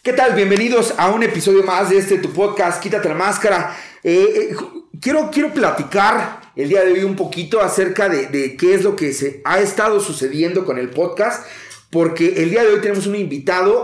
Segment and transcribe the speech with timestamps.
[0.00, 0.34] ¿Qué tal?
[0.34, 3.76] Bienvenidos a un episodio más de este tu podcast, Quítate la Máscara.
[4.04, 4.56] Eh, eh,
[5.00, 9.12] quiero, quiero platicar el día de hoy un poquito acerca de, qué es lo que
[9.12, 11.44] se ha estado sucediendo con el podcast,
[11.90, 13.82] porque el día de hoy tenemos un invitado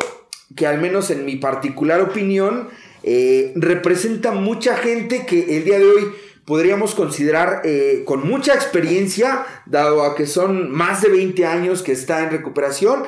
[0.54, 2.69] que al menos en mi particular opinión
[3.03, 6.12] eh, representa mucha gente que el día de hoy
[6.44, 7.62] podríamos considerar
[8.04, 13.04] con mucha experiencia, dado a que son más de 20 años que está en recuperación,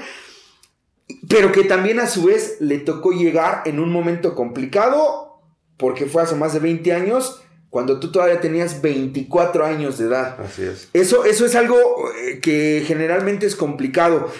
[1.29, 5.41] pero que también a su vez le tocó llegar en un momento complicado,
[5.77, 10.41] porque fue hace más de 20 años, cuando tú todavía tenías 24 años de edad.
[10.41, 10.89] Así es.
[10.93, 11.77] Eso, eso es algo
[12.17, 14.33] eh, que generalmente es complicado.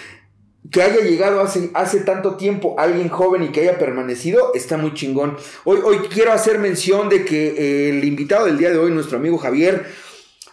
[0.71, 4.93] Que haya llegado hace, hace tanto tiempo alguien joven y que haya permanecido, está muy
[4.93, 5.37] chingón.
[5.63, 9.17] Hoy, hoy quiero hacer mención de que eh, el invitado del día de hoy, nuestro
[9.17, 9.85] amigo Javier,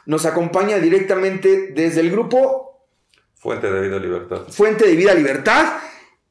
[0.06, 2.64] nos acompaña directamente desde el grupo
[3.44, 4.42] Fuente de Vida Libertad.
[4.48, 5.74] Fuente de Vida Libertad.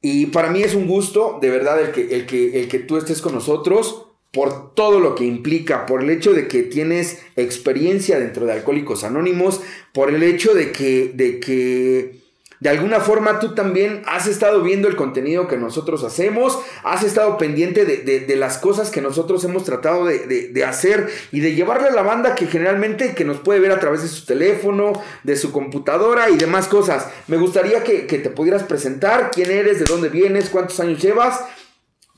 [0.06, 2.98] Y para mí es un gusto, de verdad, el que, el que, el que tú
[2.98, 8.20] estés con nosotros por todo lo que implica, por el hecho de que tienes experiencia
[8.20, 9.62] dentro de Alcohólicos Anónimos,
[9.94, 12.23] por el hecho de que, de que
[12.64, 17.38] de alguna forma tú también has estado viendo el contenido que nosotros hacemos, has estado
[17.38, 22.04] pendiente de, las cosas que nosotros hemos tratado de, hacer y de llevarle a la
[22.04, 26.30] banda que generalmente que nos puede ver a través de su teléfono, de su computadora
[26.30, 27.12] y demás cosas.
[27.28, 31.44] Me gustaría que, te pudieras presentar, quién eres, de dónde vienes, cuántos años llevas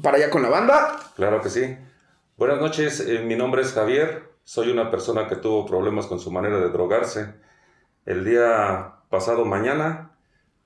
[0.03, 0.99] para allá con la banda.
[1.15, 1.75] Claro que sí.
[2.37, 6.29] Buenas noches, eh, mi nombre es Javier, soy una persona que tuvo problemas con su
[6.29, 7.33] manera de drogarse.
[8.05, 10.11] El día pasado mañana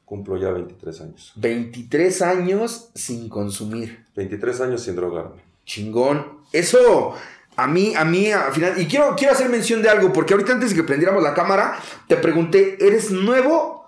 [0.09, 1.33] Cumplo ya 23 años.
[1.35, 4.05] 23 años sin consumir.
[4.15, 5.43] 23 años sin drogarme.
[5.65, 6.39] Chingón.
[6.51, 7.13] Eso
[7.55, 8.81] a mí, a mí, al final.
[8.81, 11.79] Y quiero, quiero hacer mención de algo, porque ahorita antes de que prendiéramos la cámara,
[12.07, 13.87] te pregunté, ¿eres nuevo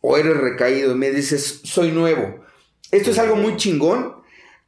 [0.00, 0.92] o eres recaído?
[0.92, 2.44] Y me dices, soy nuevo.
[2.92, 4.14] Esto es algo muy chingón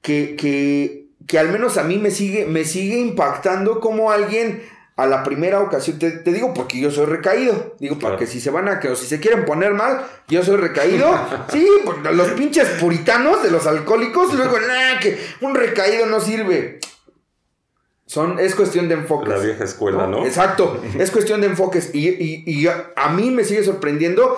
[0.02, 4.60] que, que, que al menos a mí me sigue, me sigue impactando como alguien
[4.98, 8.68] a la primera ocasión, te, digo porque yo soy recaído, digo porque si se van
[8.68, 11.08] a que o si se quieren poner mal, yo soy recaído,
[11.52, 11.64] sí,
[12.12, 16.80] los pinches puritanos de los alcohólicos, luego, nada, que un recaído no sirve.
[18.06, 19.28] Son, es cuestión de enfoques.
[19.28, 20.26] La vieja escuela, ¿no?
[20.26, 21.94] Exacto, es cuestión de enfoques.
[21.94, 24.36] Y, y a mí me sigue sorprendiendo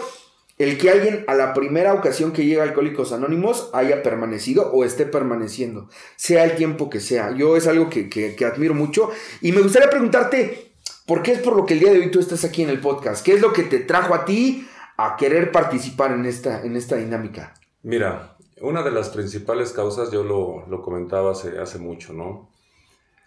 [0.60, 4.84] el que alguien a la primera ocasión que llega a Alcohólicos Anónimos haya permanecido o
[4.84, 7.34] esté permaneciendo, sea el tiempo que sea.
[7.34, 9.10] Yo es algo que, admiro mucho
[9.40, 10.74] y me gustaría preguntarte,
[11.06, 12.78] ¿por qué es por lo que el día de hoy tú estás aquí en el
[12.78, 13.24] podcast?
[13.24, 16.96] ¿Qué es lo que te trajo a ti a querer participar en esta, en esta
[16.96, 17.54] dinámica?
[17.82, 22.50] Mira, una de las principales causas, yo lo, comentaba hace, hace, mucho, ¿no?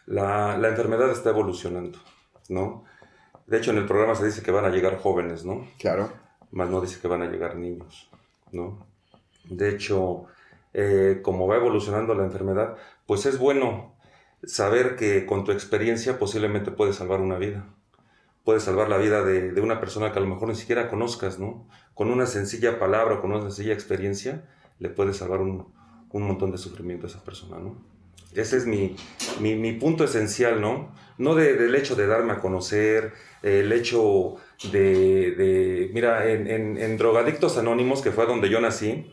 [0.06, 1.98] La, la enfermedad está evolucionando,
[2.48, 2.84] ¿no?
[3.48, 5.68] De hecho, en el programa se dice que van a llegar jóvenes, ¿no?
[5.80, 6.23] Claro
[6.54, 8.10] más no dice que van a llegar niños,
[8.52, 8.86] ¿no?
[9.46, 10.26] De hecho,
[10.74, 13.94] eh, como va evolucionando la enfermedad, pues es bueno
[14.44, 17.66] saber que con tu experiencia posiblemente puedes salvar una vida.
[18.44, 21.66] Puedes salvar la vida de, una persona que a lo mejor ni siquiera conozcas, ¿no?
[21.94, 24.44] Con una sencilla palabra, con una sencilla experiencia,
[24.80, 25.72] le puedes salvar un,
[26.12, 27.78] montón de sufrimiento a esa persona, ¿no?
[28.34, 28.98] Ese es mi,
[29.80, 30.92] punto esencial, ¿no?
[31.18, 33.14] No del hecho de darme a conocer,
[33.44, 34.36] el hecho
[34.72, 39.12] de, mira, en, Drogadictos Anónimos, que fue donde yo nací,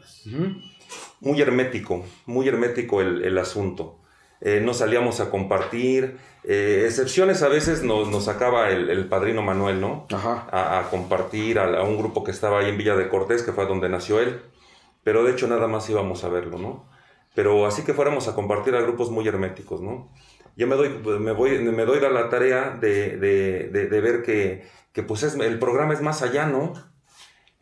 [1.20, 3.98] muy hermético, muy hermético el, asunto.
[4.40, 9.80] Eh, no salíamos a compartir, eh, excepciones a veces nos, nos sacaba el, padrino Manuel,
[9.80, 10.06] ¿no?
[10.10, 13.88] A, compartir a, un grupo que estaba ahí en Villa de Cortés, que fue donde
[13.88, 14.40] nació él,
[15.02, 16.86] pero de hecho nada más íbamos a verlo, ¿no?
[17.34, 20.10] Pero así que fuéramos a compartir a grupos muy herméticos, ¿no?
[20.60, 24.62] Yo me doy, me voy, me doy la tarea de, de ver que
[24.92, 26.72] que pues es, el programa es más allá, ¿no?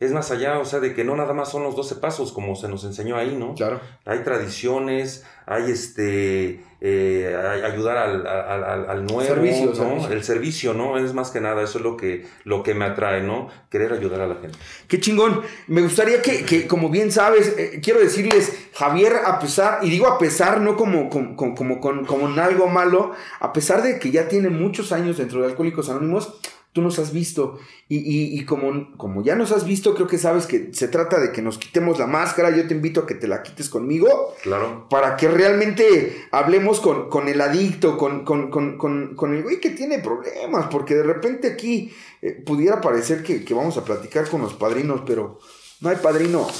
[0.01, 2.55] Es más allá, o sea, de que no nada más son los 12 pasos como
[2.55, 3.57] se nos enseñó ahí, ¿no?
[3.57, 3.81] Claro.
[4.05, 10.07] Hay tradiciones, hay este, eh, ayudar al, nuevo, servicio, ¿no?
[10.07, 10.99] El servicio, ¿no?
[10.99, 13.49] Es más que nada, eso es lo que, lo que me atrae, ¿no?
[13.71, 14.57] Querer ayudar a la gente.
[14.87, 15.43] Qué chingón.
[15.67, 20.17] Me gustaría que, como bien sabes, eh, quiero decirles, Javier, a pesar, y digo a
[20.17, 24.29] pesar, no como, como, como, como, como en algo malo, a pesar de que ya
[24.29, 26.39] tiene muchos años dentro de Alcohólicos Anónimos,
[26.73, 27.59] tú nos has visto.
[27.91, 31.41] Y, como, como ya nos has visto, creo que sabes que se trata de que
[31.41, 32.55] nos quitemos la máscara.
[32.55, 34.35] Yo te invito a que te la quites conmigo.
[34.43, 34.87] Claro.
[34.91, 40.67] Para que realmente hablemos con, con el adicto, con, con, el güey que tiene problemas.
[40.71, 45.39] Porque de repente aquí eh, pudiera parecer que, vamos a platicar con los padrinos, pero
[45.81, 46.53] no hay padrinos.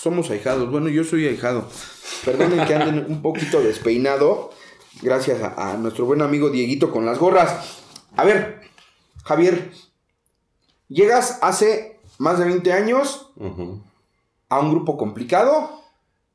[0.00, 0.70] Somos ahijados.
[0.70, 1.66] Bueno, yo soy ahijado.
[2.24, 4.50] Perdonen que anden un poquito despeinado.
[5.00, 7.80] Gracias a, a nuestro buen amigo Dieguito con las gorras.
[8.16, 8.59] A ver,
[9.24, 9.70] Javier,
[10.88, 13.30] llegas hace más de 20 años
[14.48, 15.82] a un grupo complicado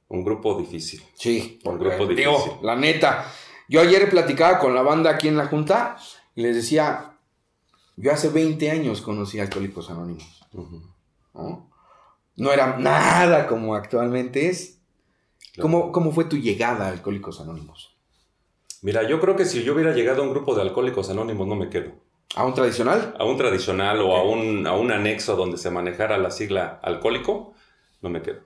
[0.08, 1.04] Un grupo difícil.
[1.16, 2.54] Sí, Un grupo digo, difícil.
[2.62, 3.32] la neta.
[3.68, 5.98] Yo ayer platicaba con la banda aquí en la junta
[6.36, 7.14] y les decía,
[7.98, 10.44] yo hace 20 años conocí a Alcohólicos Anónimos.
[12.38, 14.80] No era nada como actualmente es.
[15.60, 17.96] ¿Cómo, cómo fue tu llegada a Alcohólicos Anónimos?
[18.82, 21.56] Mira, yo creo que si yo hubiera llegado a un grupo de alcohólicos anónimos, no
[21.56, 21.94] me quedo.
[22.34, 23.16] ¿A un tradicional?
[23.20, 27.54] A un tradicional o a un, a un anexo donde se manejara la sigla alcohólico,
[28.02, 28.42] no me quedo.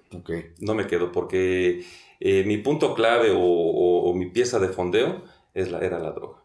[0.59, 1.83] No me quedo porque
[2.19, 5.23] eh, mi punto clave o, o- o mi pieza de fondeo
[5.53, 6.43] es la, era la droga.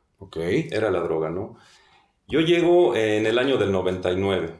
[0.72, 1.56] Era la droga, ¿no?
[2.28, 4.54] Yo llego en el año del 99.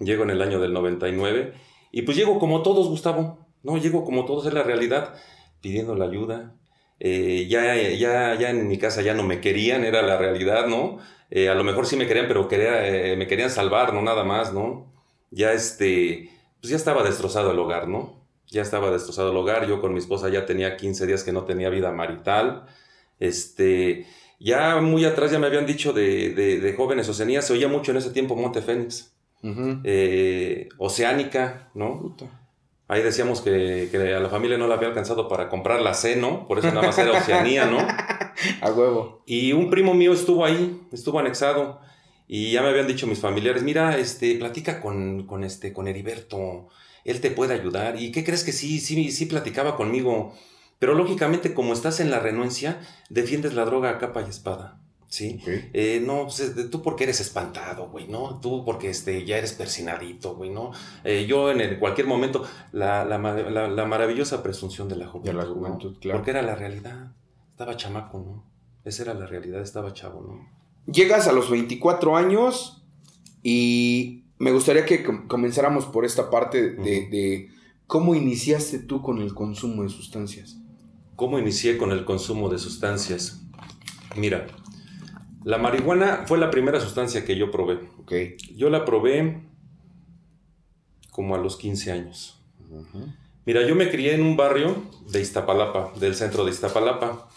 [0.00, 1.54] Llego en el año del 99
[1.92, 3.38] y pues llego como todos, Gustavo.
[3.62, 5.14] No, llego como todos, es la realidad,
[5.60, 6.54] pidiendo la ayuda.
[7.00, 10.98] Eh, ya, ya, ya en mi casa ya no me querían, era la realidad, ¿no?
[11.36, 14.22] Eh, a lo mejor sí me querían, pero quería, eh, me querían salvar, no nada
[14.22, 14.86] más, ¿no?
[15.32, 18.24] Ya este, pues ya estaba destrozado el hogar, ¿no?
[18.46, 21.42] Ya estaba destrozado el hogar, yo con mi esposa ya tenía 15 días que no
[21.42, 22.66] tenía vida marital.
[23.18, 24.06] Este,
[24.38, 27.90] ya muy atrás ya me habían dicho de, de, de jóvenes Oceanía, se oía mucho
[27.90, 29.12] en ese tiempo Monte Fénix,
[29.82, 32.00] eh, Oceánica, ¿no?
[32.00, 32.26] Puta.
[32.86, 36.14] Ahí decíamos que, que a la familia no le había alcanzado para comprar la C,
[36.14, 36.46] ¿no?
[36.46, 37.78] Por eso nada más era Oceanía, ¿no?
[38.60, 39.22] A huevo.
[39.26, 41.80] Y un primo mío estuvo ahí, estuvo anexado.
[42.26, 46.68] Y ya me habían dicho mis familiares, mira, este, platica con, con, este, con Heriberto,
[47.04, 48.00] él te puede ayudar.
[48.00, 50.32] ¿Y qué crees que sí, sí, sí platicaba conmigo?
[50.78, 52.80] Pero lógicamente, como estás en la renuencia,
[53.10, 55.38] defiendes la droga a capa y espada, ¿sí?
[55.42, 55.48] Ok.
[55.74, 58.40] Eh, no, pues, tú porque eres espantado, güey, ¿no?
[58.40, 60.72] Tú porque este, ya eres persinadito, güey, ¿no?
[61.04, 65.30] Eh, yo en el- cualquier momento, la, la la- la maravillosa presunción de la juventud.
[65.30, 65.54] De la ¿no?
[65.54, 66.18] juventud, claro.
[66.18, 67.12] Porque era la realidad.
[67.54, 68.44] Estaba chamaco, ¿no?
[68.84, 70.92] Esa era la realidad, estaba chavo, ¿no?
[70.92, 72.82] Llegas a los 24 años
[73.44, 77.48] y me gustaría que com- comenzáramos por esta parte de,
[77.86, 80.56] cómo iniciaste tú con el consumo de sustancias.
[81.14, 83.40] ¿Cómo inicié con el consumo de sustancias?
[84.16, 84.48] Mira,
[85.44, 87.78] la marihuana fue la primera sustancia que yo probé.
[88.00, 88.12] Ok.
[88.56, 89.44] Yo la probé
[91.12, 92.42] como a los 15 años.
[93.46, 94.74] Mira, yo me crié en un barrio
[95.08, 97.28] de Iztapalapa, del centro de Iztapalapa,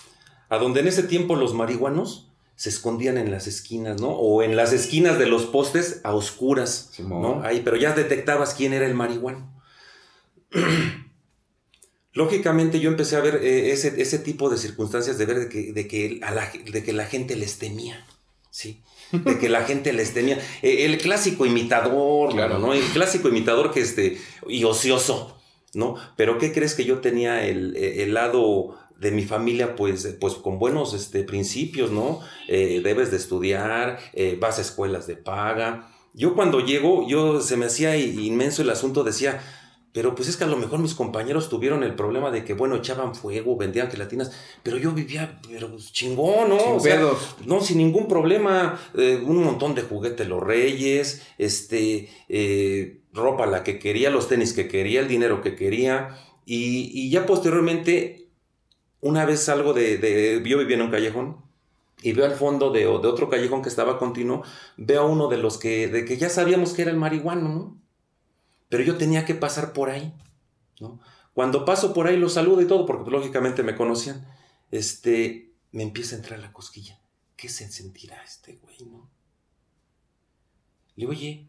[0.50, 4.10] a donde en ese tiempo los marihuanos se escondían en las esquinas, ¿no?
[4.10, 7.22] O en las esquinas de los postes a oscuras, Simón.
[7.22, 7.42] ¿no?
[7.44, 9.54] Ahí, pero ya detectabas quién era el marihuano.
[12.14, 15.72] Lógicamente yo empecé a ver eh, ese, ese tipo de circunstancias de ver de que,
[15.72, 18.08] de que, a la, de que la gente les temía,
[18.50, 18.82] ¿sí?
[19.12, 20.40] De que la gente les temía.
[20.64, 22.58] Eh, el clásico imitador, Claro.
[22.58, 22.74] ¿no?
[22.74, 24.18] El clásico imitador que este,
[24.48, 25.38] y ocioso,
[25.76, 25.96] ¿no?
[26.16, 30.60] Pero ¿qué crees que yo tenía el, el lado de mi familia, pues, pues con
[30.60, 32.20] buenos este, principios, ¿no?
[32.48, 35.92] Eh, debes de estudiar, eh, vas a escuelas de paga.
[36.14, 39.40] Yo cuando llego, yo se me hacía inmenso el asunto, decía,
[39.94, 42.76] pero pues es que a lo mejor mis compañeros tuvieron el problema de que, bueno,
[42.76, 44.32] echaban fuego, vendían gelatinas,
[44.64, 46.60] pero yo vivía, pero pues, chingón, ¿no?
[46.60, 47.36] Sin O sea, pedos.
[47.46, 48.80] no, sin ningún problema.
[48.96, 54.54] eh, un montón de juguetes los reyes, este, eh, ropa la que quería, los tenis
[54.54, 56.10] que quería, el dinero que quería.
[56.46, 58.27] Y, y ya posteriormente,
[59.02, 61.46] una vez salgo de, de- Yo vivía en un callejón.
[62.04, 64.44] Y veo al fondo de, otro callejón que estaba continuo,
[64.78, 67.82] veo a uno de los que, de que ya sabíamos que era el marihuano, ¿no?
[68.70, 70.14] Pero yo tenía que pasar por ahí,
[70.80, 71.00] ¿no?
[71.34, 74.28] Cuando paso por ahí los saludo y todo, porque pues, lógicamente me conocían,
[74.72, 77.00] este, me empieza a entrar la cosquilla.
[77.36, 79.10] ¿Qué se sentirá este güey, no?
[80.96, 81.48] Le digo, oye,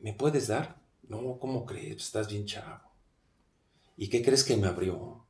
[0.00, 0.80] ¿me puedes dar?
[1.08, 1.96] No, ¿cómo crees?
[2.02, 2.90] Estás bien chavo.
[3.96, 5.25] ¿Y qué crees que me abrió?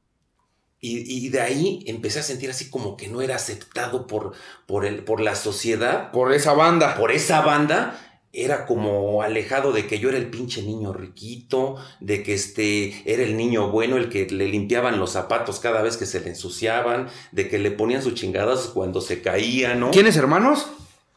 [0.80, 4.32] Y, y de ahí empecé a sentir así como que no era aceptado por,
[4.66, 6.96] por, el, por la sociedad, Por esa banda.
[6.96, 8.00] por esa banda.
[8.38, 13.22] Era como alejado de que yo era el pinche niño riquito, de que este era
[13.22, 17.08] el niño bueno, el que le limpiaban los zapatos cada vez que se le ensuciaban,
[17.32, 19.90] de que le ponían sus chingadas cuando se caía, ¿no?
[19.90, 20.66] ¿Tienes hermanos?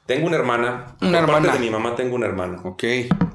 [0.05, 0.95] Tengo una hermana.
[1.01, 1.47] Una por hermana.
[1.47, 2.61] parte de mi mamá tengo una hermana.
[2.63, 2.83] Ok.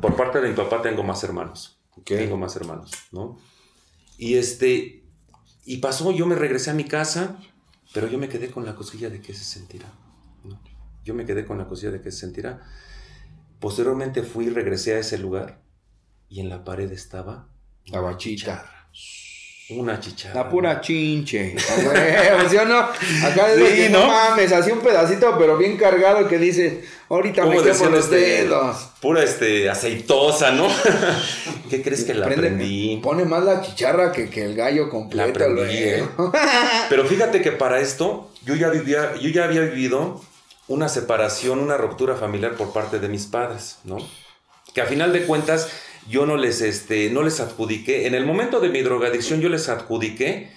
[0.00, 1.76] Por parte de mi papá tengo más hermanos.
[1.98, 2.06] Ok.
[2.06, 3.38] Tengo más hermanos, ¿no?
[4.16, 5.03] Y este,
[5.64, 7.38] y pasó, yo me regresé a mi casa,
[7.92, 9.92] pero yo me quedé con la cosquilla de qué se sentirá.
[10.44, 10.61] ¿no?
[11.04, 12.62] Yo me quedé con la cosquilla de qué se sentirá.
[13.61, 15.62] Posteriormente fui y regresé a ese lugar
[16.28, 17.49] y en la pared estaba
[17.87, 18.88] La bachita.
[19.71, 20.35] Una chicharra.
[20.44, 21.54] La pura chinche.
[21.59, 22.78] ¿Sí o no?
[22.78, 24.06] Acá es de Sí, que no ¿no?
[24.09, 28.16] mames, así un pedacito, pero bien cargado que dice, ahorita me ¿Cómo quemo los este?
[28.16, 28.76] dedos.
[29.00, 30.68] Pura este, aceitosa, ¿no?
[31.71, 33.00] ¿Qué crees que la Prende- aprendí?
[33.02, 35.30] Pone más la chicharra que, que el gallo La completo.
[35.30, 36.33] aprendí, luego.
[36.35, 36.38] ¿eh?
[36.90, 40.21] Pero fíjate que para esto yo ya vivía, yo ya había vivido
[40.68, 43.97] una separación, una ruptura familiar por parte de mis padres, ¿no?
[44.75, 45.68] Que a final de cuentas
[46.08, 49.68] yo no les, este, no les adjudiqué, en el momento de mi drogadicción yo les
[49.68, 50.50] adjudiqué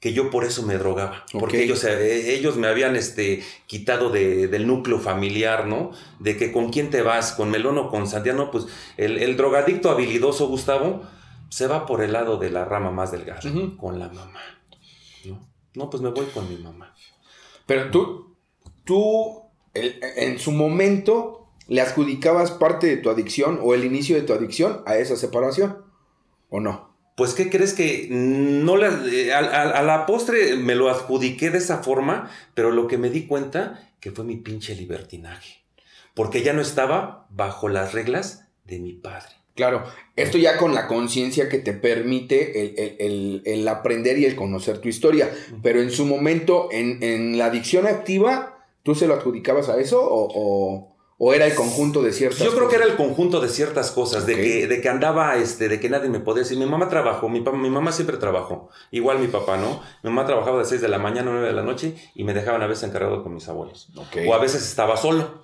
[0.00, 4.66] que yo por eso me drogaba, porque ellos, eh, ellos me habían este, quitado del
[4.66, 5.90] núcleo familiar, ¿no?
[6.20, 8.66] De que con quién te vas, con Melón o con Santiago, pues
[8.96, 11.02] el, drogadicto habilidoso Gustavo
[11.48, 13.40] se va por el lado de la rama más delgada,
[13.76, 14.40] con la mamá,
[15.24, 15.48] ¿no?
[15.74, 16.94] No, pues me voy con mi mamá.
[17.66, 18.36] Pero tú,
[18.84, 19.42] tú,
[19.74, 24.82] en su momento, le adjudicabas parte de tu adicción o el inicio de tu adicción
[24.86, 25.84] a esa separación,
[26.50, 26.88] ¿o no?
[27.18, 31.78] pues ¿qué crees que no la, eh, a, la postre me lo adjudiqué de esa
[31.82, 35.64] forma, pero lo que me di cuenta que fue mi pinche libertinaje,
[36.14, 39.30] porque ya no estaba bajo las reglas de mi padre.
[39.56, 39.82] Claro,
[40.14, 45.28] esto ya con la conciencia que te permite el, aprender y el conocer tu historia,
[45.60, 50.00] pero en su momento, en, en la adicción activa, ¿tú se lo adjudicabas a eso
[50.00, 50.28] o...
[50.34, 54.24] ¿O era el conjunto de ciertas Yo creo que era el conjunto de ciertas cosas,
[54.24, 56.56] de, que, de que andaba, este, de que nadie me podía decir.
[56.58, 59.82] Mi mamá trabajó, mi, mi mamá siempre trabajó, igual mi papá, ¿no?
[60.02, 62.34] Mi mamá trabajaba de 6 de la mañana a 9 de la noche y me
[62.34, 63.88] dejaban a veces encargado con mis abuelos.
[64.26, 65.42] O a veces estaba solo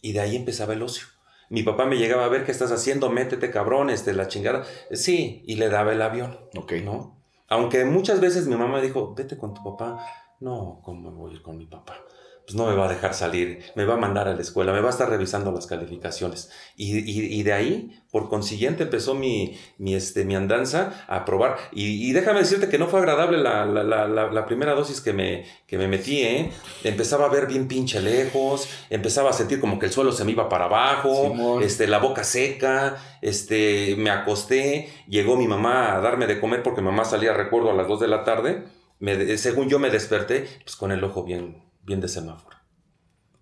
[0.00, 1.06] y de ahí empezaba el ocio.
[1.50, 4.64] Mi papá me llegaba a ver qué estás haciendo, métete cabrón, este, la chingada.
[4.92, 6.38] Sí, y le daba el avión.
[6.56, 6.72] Ok.
[6.84, 7.20] ¿No?
[7.48, 9.98] Aunque muchas veces mi mamá me dijo, vete con tu papá.
[10.38, 11.96] No, ¿cómo voy a ir con mi papá?
[12.44, 14.80] Pues no me va a dejar salir, me va a mandar a la escuela, me
[14.80, 16.50] va a estar revisando las calificaciones.
[16.76, 21.56] Y, de ahí, por consiguiente, empezó mi, mi, este, mi andanza a probar.
[21.72, 26.22] Y, déjame decirte que no fue agradable la, primera dosis que me, que me metí,
[26.22, 26.50] ¿eh?
[26.82, 30.32] Empezaba a ver bien pinche lejos, empezaba a sentir como que el suelo se me
[30.32, 36.26] iba para abajo, este, la boca seca, este, me acosté, llegó mi mamá a darme
[36.26, 38.64] de comer porque mamá salía, recuerdo, a las 2 de la tarde.
[38.98, 42.56] Me, según yo me desperté, pues con el ojo bien, bien de semáforo.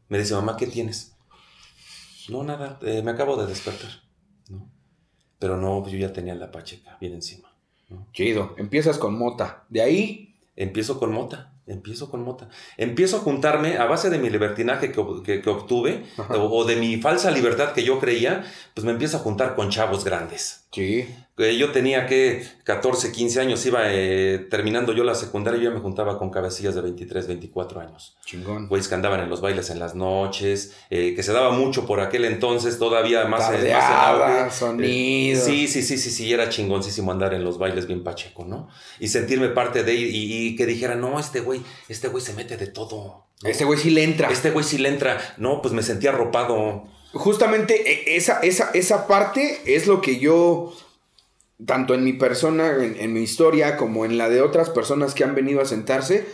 [0.09, 1.14] Me dice, mamá, ¿qué tienes?
[2.31, 3.90] No, nada, eh, me acabo de despertar.
[4.49, 4.71] ¿no?
[5.38, 7.52] Pero no, yo ya tenía la pacheca bien encima.
[8.14, 9.67] Chido, empiezas con mota.
[9.69, 10.25] De ahí...
[10.57, 11.52] Empiezo con mota.
[11.67, 12.49] Empiezo con mota.
[12.78, 17.31] Empiezo a juntarme a base de mi libertinaje que, que, obtuve o, de mi falsa
[17.31, 20.67] libertad que yo creía, pues me empiezo a juntar con chavos grandes.
[20.70, 21.06] Sí.
[21.37, 25.78] Yo tenía que 14, 15 años, iba eh, terminando yo la secundaria y yo me
[25.78, 28.16] juntaba con cabecillas de 23, 24 años.
[28.25, 28.66] Chingón.
[28.66, 32.00] Güeyes que andaban en los bailes en las noches, eh, que se daba mucho por
[32.00, 33.48] aquel entonces, todavía más...
[33.50, 35.40] Tardeada, más sonido.
[35.40, 38.68] sí, sí, sí, sí, sí, era chingoncísimo andar en los bailes bien pacheco, ¿no?
[38.98, 42.56] Y sentirme parte de y, y que dijera, no, este güey, este güey se mete
[42.56, 43.28] de todo.
[43.44, 44.28] Este güey sí le entra.
[44.30, 45.18] Este güey sí le entra.
[45.37, 46.88] No, pues me sentía arropado.
[47.12, 50.73] Justamente e, esa, esa, esa parte es lo que yo
[51.65, 55.35] tanto en mi persona, en, mi historia, como en la de otras personas que han
[55.35, 56.27] venido a sentarse,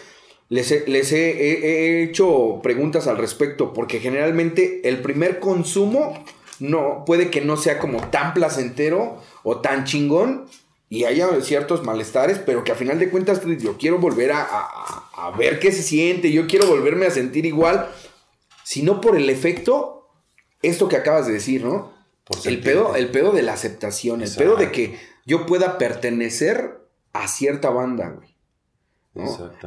[0.51, 6.23] les, he, hecho preguntas al respecto, porque generalmente el primer consumo
[6.61, 10.47] no puede que no sea como tan placentero o tan chingón
[10.91, 15.31] y haya ciertos malestares, pero que a final de cuentas yo quiero volver a, a,
[15.39, 17.89] ver qué se siente, yo quiero volverme a sentir igual,
[18.63, 19.94] sino por el efecto,
[20.69, 21.93] esto que acabas de decir, ¿no?
[22.45, 26.81] el pedo, el pedo de la aceptación, el pedo de que yo pueda pertenecer
[27.13, 28.35] a cierta banda, güey.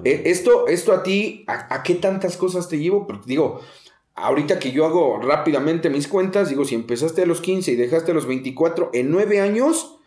[0.04, 3.08] E, esto, esto a ti, a, qué tantas cosas te llevo?
[3.08, 3.62] Porque digo,
[4.16, 8.12] ahorita que yo hago rápidamente mis cuentas, digo, si empezaste a los 15 y dejaste
[8.12, 10.00] a los 24, en 9 años,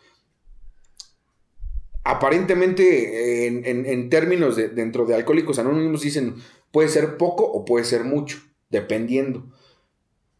[2.03, 6.35] aparentemente en, términos de, dentro de Alcohólicos Anónimos dicen,
[6.71, 9.45] puede ser poco o puede ser mucho, dependiendo.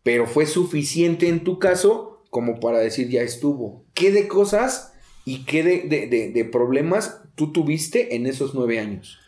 [0.03, 3.83] Pero fue suficiente en tu caso como para decir, ya estuvo.
[3.93, 4.91] ¿Qué de cosas
[5.25, 9.19] ¿Y qué de, problemas tú tuviste en esos nueve años?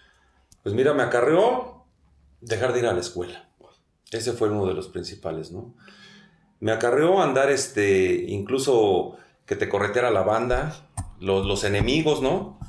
[0.64, 1.86] Pues mira, me acarreó
[2.42, 3.50] dejar de ir a la escuela.
[4.12, 5.74] Ese fue uno de los principales, ¿no?
[6.60, 10.88] Me acarreó andar, este, incluso que te correteara la banda,
[11.20, 12.60] los, los enemigos, ¿no?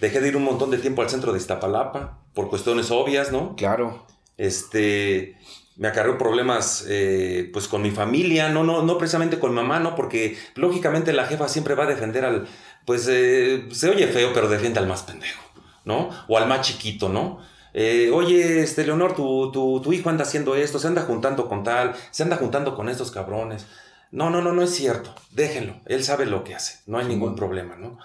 [0.00, 3.56] Dejé de ir un montón de tiempo al centro de Iztapalapa, por cuestiones obvias, ¿no?
[3.56, 4.06] Claro.
[4.36, 5.36] Este,
[5.80, 9.96] me acarreó problemas eh, pues con mi familia, no, no, no precisamente con mamá, ¿no?
[9.96, 12.46] Porque lógicamente la jefa siempre va a defender al,
[12.84, 15.40] pues eh, se oye feo, pero defiende al más pendejo,
[15.86, 16.10] ¿no?
[16.28, 17.40] O al más chiquito, ¿no?
[17.72, 21.94] Eh, oye, este, Leonor, tu, tu, hijo anda haciendo esto, se anda juntando con tal,
[22.10, 23.66] se anda juntando con estos cabrones.
[24.10, 25.14] No, no, no, no es cierto.
[25.30, 25.80] Déjenlo.
[25.86, 26.80] Él sabe lo que hace.
[26.86, 27.96] No hay ningún problema, ¿no?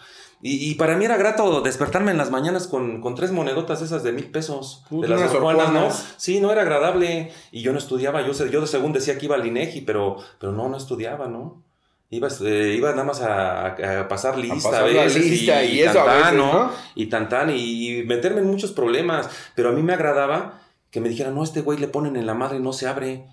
[0.47, 4.29] Y, para mí era grato despertarme en las mañanas con, tres monedotas esas de mil
[4.29, 4.83] pesos.
[4.91, 5.89] de las Juanas, ¿no?
[6.17, 7.31] Sí, no era agradable.
[7.51, 8.21] Y yo no estudiaba.
[8.21, 11.63] Yo, yo según decía que iba al INEGI, pero, pero no, no estudiaba, ¿no?
[12.11, 16.71] Iba, eh, iba nada más a, pasar lista a, veces, lista y, eso ¿no?
[16.93, 19.27] Y tantán y, meterme en muchos problemas.
[19.55, 20.61] Pero a mí me agradaba
[20.91, 23.25] que me dijeran, no, este güey le ponen en la madre y no se abre.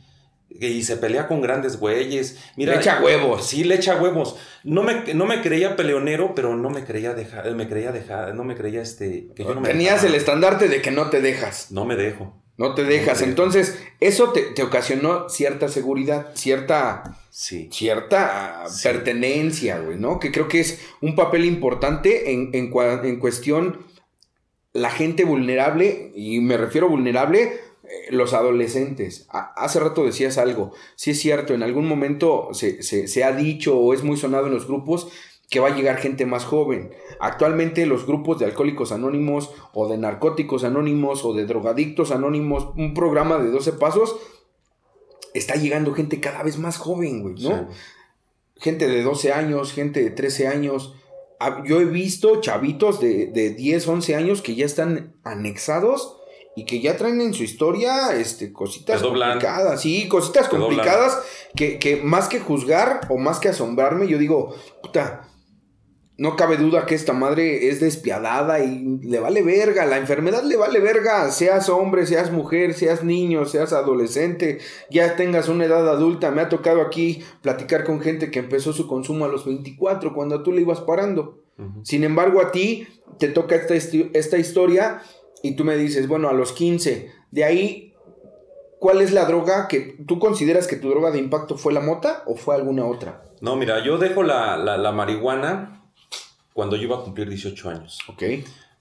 [0.60, 2.38] Y se pelea con grandes güeyes.
[2.56, 3.46] Mira, Le echa huevos.
[3.46, 4.36] Sí, le echa huevos.
[4.64, 8.44] No me, no me creía peleonero, pero no me creía dejar, me creía dejar, no
[8.44, 10.08] me creía este, que yo no me Tenías dejaba.
[10.10, 11.70] el estandarte de que no te dejas.
[11.72, 12.40] No me dejo.
[12.58, 13.20] No te dejas.
[13.22, 17.68] No Entonces, eso te, te ocasionó cierta seguridad, cierta, Sí.
[17.72, 18.82] cierta Sí.
[18.88, 20.20] pertenencia, güey, ¿no?
[20.20, 22.70] Que creo que es un papel importante en, en,
[23.04, 23.86] en cuestión
[24.74, 27.58] la gente vulnerable, y me refiero vulnerable,
[28.10, 29.26] los adolescentes.
[29.30, 33.78] Hace rato decías algo, sí es cierto, en algún momento se, se- se ha dicho
[33.78, 35.08] o es muy sonado en los grupos
[35.50, 36.92] que va a llegar gente más joven.
[37.20, 42.94] Actualmente los grupos de alcohólicos anónimos o de narcóticos anónimos o de drogadictos anónimos, un
[42.94, 44.16] programa de 12 pasos,
[45.34, 47.50] está llegando gente cada vez más joven, güey, ¿no?
[47.50, 47.76] Sí.
[48.60, 50.94] gente de 12 años, gente de 13 años.
[51.40, 56.16] Ah, Yo he visto chavitos de, de 10, 11 años que ya están anexados
[56.54, 59.80] y que ya traen en su historia este, cositas complicadas.
[59.80, 61.18] Sí, cositas complicadas
[61.56, 65.28] que, que más que juzgar o más que asombrarme, yo digo, puta,
[66.18, 70.56] no cabe duda que esta madre es despiadada y le vale verga, la enfermedad le
[70.56, 74.58] vale verga, seas hombre, seas mujer, seas niño, seas adolescente,
[74.90, 76.30] ya tengas una edad adulta.
[76.30, 80.42] Me ha tocado aquí platicar con gente que empezó su consumo a los 24 cuando
[80.42, 81.42] tú le ibas parando.
[81.82, 82.86] Sin embargo, a ti
[83.18, 85.02] te toca esta, esta historia
[85.42, 87.94] y tú me dices, bueno, a los 15, de ahí,
[88.78, 92.22] ¿cuál es la droga que tú consideras que tu droga de impacto fue la mota
[92.26, 93.22] o fue alguna otra?
[93.40, 95.82] No, mira, yo dejo la, la- la marihuana
[96.52, 97.98] cuando yo iba a cumplir 18 años.
[98.08, 98.22] Ok.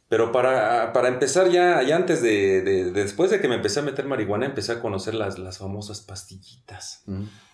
[0.09, 3.79] Pero para, para empezar ya, ya antes de, de- de- después de que me empecé
[3.79, 7.03] a meter marihuana, empecé a conocer las, las famosas pastillitas,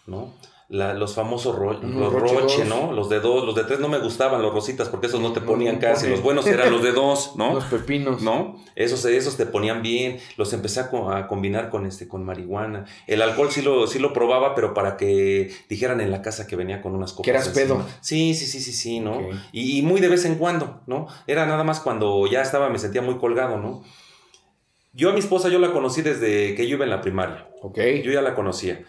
[0.07, 0.33] ¿no?
[0.69, 2.65] La- los famosos ro- los Roche dos.
[2.67, 2.91] ¿no?
[2.91, 5.39] Los de dos, los de tres no me gustaban, los rositas, porque esos no te
[5.39, 6.09] ponían no casi.
[6.09, 7.53] Los buenos eran los de dos, ¿no?
[7.55, 8.21] Los pepinos.
[8.21, 8.57] ¿no?
[8.75, 12.83] Esos, esos te ponían bien, los empecé a, co- a combinar con, este, con marihuana.
[13.07, 16.57] El alcohol sí lo, sí lo probaba, pero para que dijeran en la casa que
[16.57, 17.23] venía con unas copas.
[17.23, 17.85] Que eras pedo.
[18.01, 19.21] Sí, sí, sí, sí, sí, ¿no?
[19.53, 21.07] Y, y muy de vez en cuando, ¿no?
[21.27, 23.83] Era nada más cuando ya estaba, me sentía muy colgado, ¿no?
[24.91, 27.47] Yo a mi esposa yo la conocí desde que yo iba en la primaria.
[27.61, 27.77] Ok.
[28.03, 28.83] Yo ya la conocía.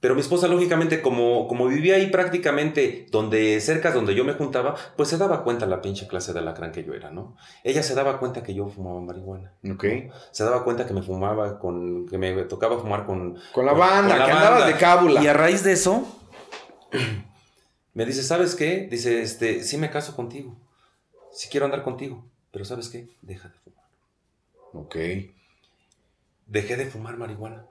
[0.00, 4.74] Pero mi esposa, lógicamente, como, como vivía ahí prácticamente donde, cerca donde yo me juntaba,
[4.96, 7.36] pues se daba cuenta la pinche clase de alacrán que yo era, ¿no?
[7.62, 9.54] Ella se daba cuenta que yo fumaba marihuana.
[9.72, 9.84] Ok.
[10.30, 13.38] Se daba cuenta que me fumaba con, que me tocaba fumar con...
[13.52, 14.66] Con la con- banda, con la que andabas banda.
[14.74, 15.22] de cábula.
[15.22, 16.06] Y a raíz de eso,
[17.94, 18.86] me dice, ¿sabes qué?
[18.90, 20.54] Dice, este, sí me caso contigo.
[21.32, 22.24] Sí quiero andar contigo.
[22.50, 23.08] Pero ¿sabes qué?
[23.22, 23.84] Deja de fumar.
[24.74, 24.96] Ok.
[26.46, 27.64] Dejé de fumar marihuana.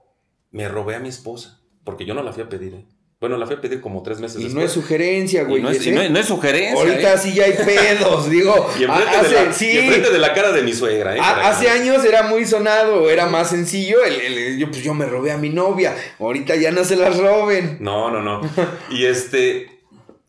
[0.51, 1.59] Me robé a mi esposa.
[1.83, 2.85] Porque yo no la fui a pedir, ¿eh?
[3.19, 4.65] Bueno, la fui a pedir como tres meses Y no después.
[4.65, 5.61] es sugerencia, Y güey.
[5.61, 6.73] no es, y no es- no es sugerencia.
[6.77, 7.17] Ahorita ¿eh?
[7.17, 8.53] sí ya hay pedos, digo.
[8.79, 11.19] Y enfrente, hace, de la, sí, y enfrente de la cara de mi suegra, ¿eh?
[11.21, 14.03] a- hace que- años era muy sonado, era más sencillo.
[14.03, 15.95] El, el- yo, pues yo me robé a mi novia.
[16.19, 17.77] Ahorita ya no se las roben.
[17.79, 18.41] No, no, no.
[18.89, 19.79] Y este.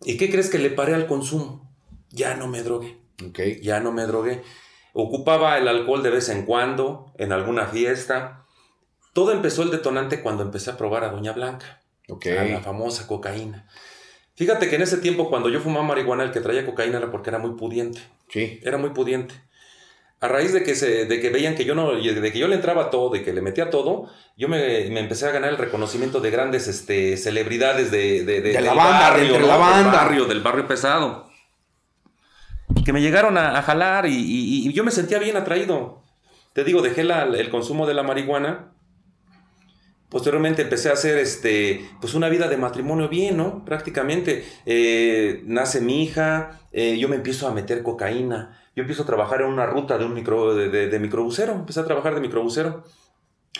[0.05, 1.69] ¿Y qué crees que le paré al consumo?
[2.11, 2.99] Ya no me drogué.
[3.29, 3.41] Ok.
[3.61, 4.43] Ya no me drogué.
[4.93, 8.44] Ocupaba el alcohol de vez en cuando, en alguna fiesta.
[9.15, 12.27] Todo empezó el detonante cuando empecé a probar a Doña Blanca, Ok.
[12.39, 13.67] a la famosa cocaína.
[14.37, 17.31] Fíjate que en ese tiempo, cuando yo fumaba marihuana, el que traía cocaína era porque
[17.31, 18.01] era muy pudiente.
[18.29, 18.61] Sí.
[18.63, 19.35] Era muy pudiente.
[20.21, 22.55] A raíz de que, se, de que veían que yo no, de que yo le
[22.57, 26.21] entraba todo, de que le metía todo, yo me, me empecé a ganar el reconocimiento
[26.21, 30.25] de grandes este, celebridades de, de, De la del banda, de entre la Del barrio,
[30.27, 31.31] del barrio pesado.
[32.85, 36.03] Que me llegaron a, a jalar y, y- y yo me sentía bien atraído.
[36.55, 38.73] Te digo, dejé la- el consumo de la marihuana.
[40.15, 43.65] Posteriormente empecé a hacer este, pues una vida de matrimonio bien, ¿no?
[43.65, 44.45] Prácticamente.
[44.65, 48.63] Eh, nace mi hija, eh, yo me empiezo a meter cocaína.
[48.77, 51.53] Yo empiezo a trabajar en una ruta de un micro, de, de- de microbusero.
[51.55, 52.85] Empecé a trabajar de microbusero.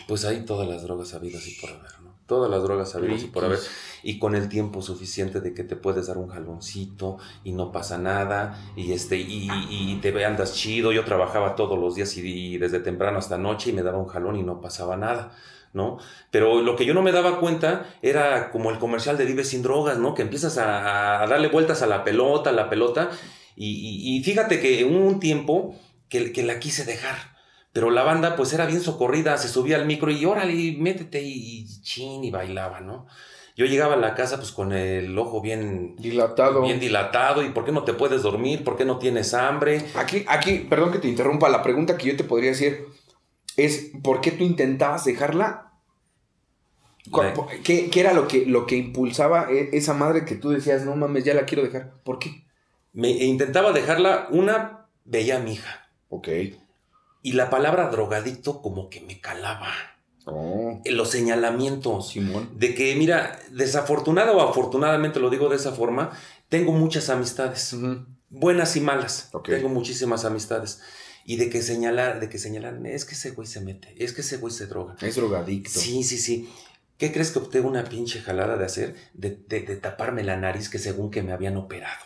[0.07, 2.15] Pues ahí todas las drogas habidas y por haber, ¿no?
[2.27, 3.59] Todas las drogas habidas y por haber.
[4.05, 7.99] Y con el tiempo suficiente de que te puedes dar un jaloncito y no pasa
[7.99, 8.73] nada.
[8.77, 10.93] Y este, y, y- te andas chido.
[10.93, 12.21] Yo trabajaba todos los días y,
[12.55, 15.33] y desde temprano hasta noche y me daba un jalón y no pasaba nada.
[15.75, 15.99] ¿No?
[16.31, 19.63] Pero lo que yo no me daba cuenta era como el comercial de Vive sin
[19.63, 20.15] drogas, ¿no?
[20.15, 23.11] Que empiezas a, a darle vueltas a la pelota, a la pelota.
[23.57, 25.75] Y, y- y fíjate que hubo un tiempo
[26.09, 27.35] que, que la quise dejar.
[27.73, 31.33] Pero la banda pues era bien socorrida, se subía al micro y órale, métete y,
[31.61, 33.07] y chin y bailaba, ¿no?
[33.57, 36.63] Yo llegaba a la casa pues con el ojo bien, Dilatado.
[36.63, 38.65] bien dilatado y ¿por qué no te puedes dormir?
[38.65, 39.85] ¿Por qué no tienes hambre?
[39.97, 42.85] Aquí, aquí, perdón que te interrumpa, la pregunta que yo te podría decir
[43.57, 45.64] es, ¿por qué tú intentabas dejarla?
[47.11, 50.37] ¿Cu- La- po- ¿Qué, qué era lo que, lo que impulsaba e- esa madre que
[50.37, 51.95] tú decías, no mames, ya la quiero dejar?
[52.03, 52.45] ¿Por qué?
[52.93, 55.89] Me intentaba dejarla, una, veía a mi hija.
[56.09, 56.29] Ok.
[57.23, 59.71] Y la palabra drogadicto como que me calaba.
[60.27, 62.11] Oh, Eh, Los señalamientos.
[62.11, 62.49] Simón.
[62.59, 66.17] De que, mira, desafortunada o afortunadamente lo digo de esa forma,
[66.49, 68.07] tengo muchas amistades, Ujú.
[68.31, 69.29] buenas y malas.
[69.33, 69.49] Ok.
[69.51, 70.81] Tengo muchísimas amistades.
[71.27, 74.21] Y de que señalar, de que señalan, es que ese güey se mete, es que
[74.21, 74.95] ese güey se droga.
[75.01, 75.71] Es drogadicto.
[75.71, 76.49] Sí, sí, sí.
[76.99, 78.95] ¿Qué crees que opté una pinche jalada de hacer?
[79.15, 82.05] De, de- de taparme la nariz que según que me habían operado,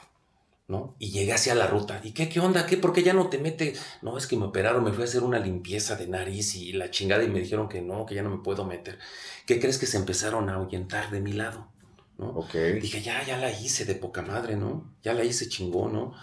[0.66, 0.96] ¿no?
[0.98, 2.00] Y llegué hacia la ruta.
[2.02, 2.66] ¿Y qué, qué onda?
[2.66, 2.76] ¿Qué?
[2.78, 3.74] ¿Por qué ya no te mete?
[4.02, 6.90] No, es que me operaron, me fui a hacer una limpieza de nariz y la
[6.90, 8.98] chingada y me dijeron que no, que ya no me puedo meter.
[9.46, 11.68] ¿Qué crees que se empezaron a ahuyentar de mi lado?
[12.18, 12.28] ¿no?
[12.30, 12.54] Ok.
[12.80, 14.92] Dije, ya, ya la hice de poca madre, ¿no?
[15.02, 16.14] Ya la hice chingón, ¿no?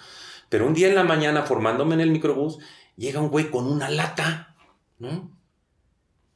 [0.50, 2.60] Pero un día en la mañana, formándome en el microbús,
[2.98, 4.56] llega un güey con una lata,
[5.00, 5.32] ¿no?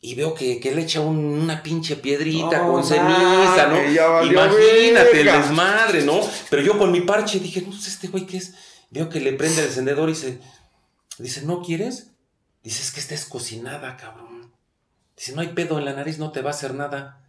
[0.01, 4.23] Y veo que, que le echa un- una pinche piedrita No con ceniza, ¿no?
[4.23, 6.21] Imagínate el desmadre, ¿no?
[6.49, 8.53] Pero yo con mi parche dije, no sé, este güey qué es.
[8.91, 10.39] Veo que le prende el encendedor y dice,
[11.17, 12.11] dice, ¿no quieres?
[12.63, 14.51] Dice, es que esta es cocinada, cabrón.
[15.17, 17.21] Dice, no hay pedo en la nariz, no te va a hacer nada.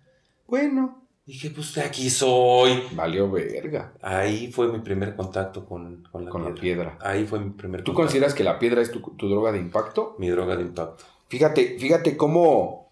[0.46, 0.96] Bueno.
[1.26, 2.83] Dije, pues de aquí soy.
[2.92, 6.85] Valió verga Ahí fue mi primer contacto con, con la con piedra.
[6.85, 6.98] la piedra.
[7.11, 8.02] Ahí fue mi primer ¿Tú contacto.
[8.02, 10.16] consideras que la piedra es tu, tu droga de impacto?
[10.18, 11.04] Mi droga de impacto.
[11.30, 12.90] Fíjate, fíjate cómo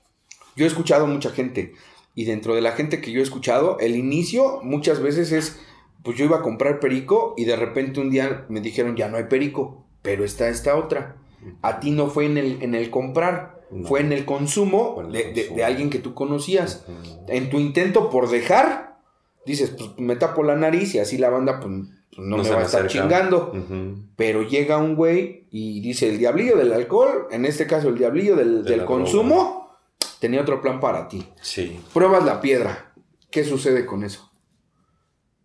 [0.57, 1.74] yo he escuchado mucha gente
[2.14, 5.61] y dentro de la gente que yo he escuchado, el inicio muchas veces es,
[6.03, 9.16] pues yo iba a comprar perico y de repente un día me dijeron ya no
[9.18, 11.16] hay perico, pero está esta otra.
[11.62, 13.87] A ti no fue en el, en el comprar, No.
[13.87, 15.57] fue en el consumo, el de, de- consumo.
[15.57, 16.87] de alguien que tú conocías.
[17.29, 18.88] En tu intento por dejar,
[19.49, 21.73] dices, pues me tapo la nariz y así la banda pues,
[22.15, 22.89] pues, no, No me va a estar acerca.
[23.09, 23.53] chingando.
[24.17, 28.37] Pero llega un güey y dice, el diablillo del alcohol, en este caso el diablillo
[28.37, 29.77] del, De del la consumo,
[30.21, 31.27] tenía otro plan para ti.
[31.43, 31.81] Sí.
[31.93, 32.93] Pruebas la piedra.
[33.31, 34.28] ¿Qué sucede con eso?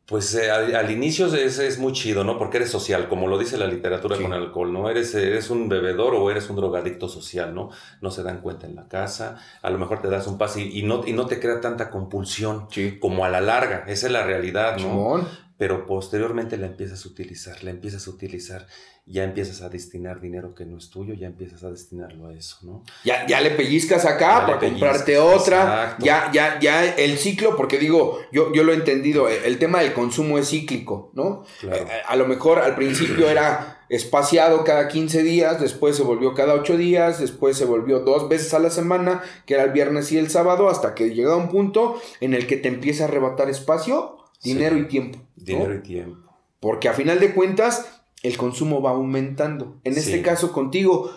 [0.05, 2.37] Pues eh, al, al inicio es, es muy chido, ¿no?
[2.37, 4.21] Porque eres social, como lo dice la literatura Sí.
[4.23, 4.89] con alcohol, ¿no?
[4.89, 7.69] Eres, eres un bebedor o eres un drogadicto social, ¿no?
[8.01, 10.79] No se dan cuenta en la casa, a lo mejor te das un pase y,
[10.79, 12.97] y no, y no te crea tanta compulsión Sí.
[12.99, 14.77] como a la larga, esa es la realidad, ¿no?
[14.79, 15.27] Chimón.
[15.57, 18.65] Pero posteriormente la empiezas a utilizar, la empiezas a utilizar,
[19.05, 22.57] ya empiezas a destinar dinero que no es tuyo, ya empiezas a destinarlo a eso,
[22.63, 22.83] ¿no?
[23.03, 25.61] Ya, ya le pellizcas acá Ya para comprarte otra.
[25.61, 26.05] exacto.
[26.05, 29.81] Ya, ya, ya el ciclo, porque digo, yo, yo lo he entendido, el, el tema
[29.81, 31.45] del consumo es cíclico, ¿no?
[31.59, 31.83] Claro.
[31.85, 36.55] Eh, a lo mejor al principio era espaciado cada 15 días, después se volvió cada
[36.55, 40.17] 8 días, después se volvió dos veces a la semana, que era el viernes y
[40.17, 44.17] el sábado, hasta que llega un punto en el que te empieza a arrebatar espacio,
[44.43, 44.53] Sí.
[44.53, 45.17] dinero y tiempo.
[45.19, 45.43] ¿no?
[45.43, 46.19] Dinero y tiempo.
[46.59, 49.79] Porque a final de cuentas, el consumo va aumentando.
[49.83, 51.11] En este caso, contigo,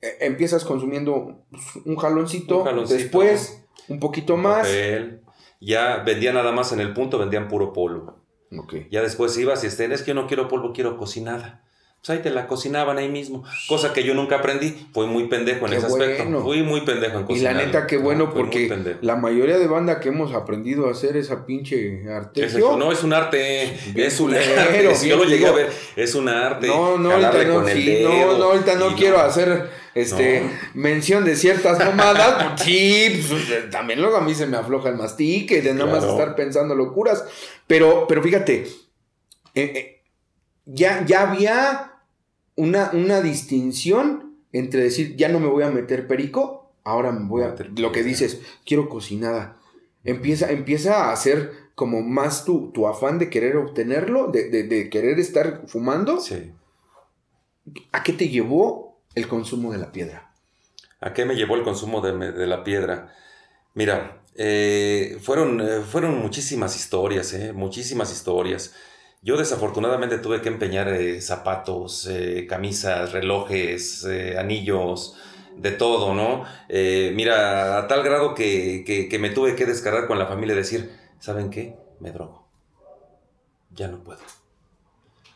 [0.00, 2.98] eh, empiezas consumiendo pues, un jaloncito, Un jaloncito.
[2.98, 4.66] después un poquito más.
[4.66, 5.20] Papel.
[5.60, 8.16] Ya vendían nada más en el punto, vendían puro polvo.
[8.56, 8.74] Ok.
[8.90, 11.61] Ya después ibas y estén, es que yo no quiero polvo, quiero cocinada.
[12.04, 13.44] Pues ahí te la cocinaban ahí mismo.
[13.68, 14.88] Cosa que yo nunca aprendí.
[14.92, 16.24] Fui muy pendejo en Qué ese aspecto.
[16.24, 16.42] bueno.
[16.42, 17.54] Fui muy pendejo en Y cocinar.
[17.54, 20.90] la neta, qué bueno, Fui muy porque la mayoría de banda que hemos aprendido a
[20.90, 22.58] hacer esa pinche Es artesio.
[22.58, 23.78] eso, no, es un arte.
[23.94, 24.96] Bien es un arte.
[24.96, 25.70] Si yo lo llegué a ver.
[25.94, 26.66] Es un arte.
[26.66, 30.50] No, no, ahorita no, sí, dedo, no, no, ahorita no y quiero hacer este No.
[30.74, 32.54] mención de ciertas mamadas.
[32.56, 35.88] pues, sí, pues, eh, también luego a mí se me afloja el mastique de nada
[35.88, 36.18] más Claro.
[36.18, 37.24] estar pensando locuras.
[37.68, 38.66] Pero, pero fíjate,
[39.54, 40.02] eh, eh,
[40.64, 41.91] ya, ya había
[42.56, 47.42] una, una distinción entre decir, ya no me voy a meter perico, ahora me voy
[47.42, 47.48] a.
[47.48, 49.58] Meter Lo que dices, quiero cocinada.
[50.04, 54.90] Empieza, empieza a hacer como más tu, tu afán de querer obtenerlo, de, de- de
[54.90, 56.20] querer estar fumando.
[56.20, 56.52] Sí.
[57.92, 60.32] ¿A qué te llevó el consumo de la piedra?
[61.00, 63.14] ¿A qué me llevó el consumo de, de la piedra?
[63.74, 68.74] Mira, eh, fueron, eh, fueron muchísimas historias, eh, muchísimas historias.
[69.22, 75.16] Yo desafortunadamente tuve que empeñar eh, zapatos, eh, camisas, relojes, eh, anillos,
[75.54, 76.44] de todo, ¿no?
[77.14, 80.56] Mira, a tal grado que, que- que me tuve que descargar con la familia y
[80.58, 81.76] decir, ¿saben qué?
[82.00, 82.48] Me drogo.
[83.70, 84.20] Ya no puedo.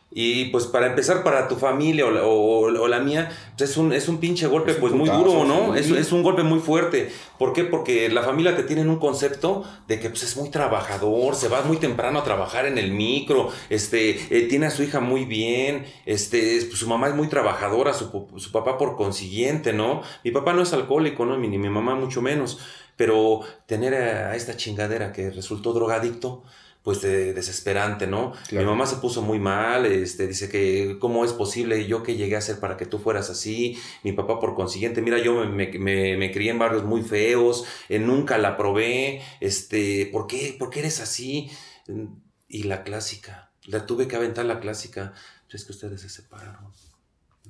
[0.09, 3.77] Y pues para empezar, para tu familia o la, o- o la mía, pues es
[3.77, 5.73] un, es un pinche golpe pues muy duro, ¿no?
[5.73, 5.79] sí.
[5.81, 7.11] Es, es un golpe muy fuerte.
[7.37, 7.65] ¿Por qué?
[7.65, 11.61] Porque la familia te tiene un concepto de que pues, es muy trabajador, se va
[11.63, 15.85] muy temprano a trabajar en el micro, este, eh, tiene a su hija muy bien,
[16.05, 18.09] este, pues, su mamá es muy trabajadora, su,
[18.51, 20.01] papá por consiguiente, ¿no?
[20.23, 21.37] Mi papá no es alcohólico, ¿no?
[21.37, 22.59] Ni mi mamá mucho menos.
[22.95, 26.43] Pero tener a, a esta chingadera que resultó drogadicto,
[26.87, 28.31] pues de- desesperante, ¿no?
[28.47, 28.65] Claro.
[28.65, 32.37] Mi mamá se puso muy mal, este, dice que cómo es posible yo que llegué
[32.37, 35.77] a ser para que tú fueras así, mi papá por consiguiente, mira, yo me, me-
[35.79, 40.69] me- me crié en barrios muy feos, eh, nunca la probé, este, ¿por qué, ¿por
[40.69, 41.49] qué eres así?
[42.47, 45.11] Y la clásica, la tuve que aventar la clásica,
[45.43, 46.71] "Pues es que ustedes se separaron.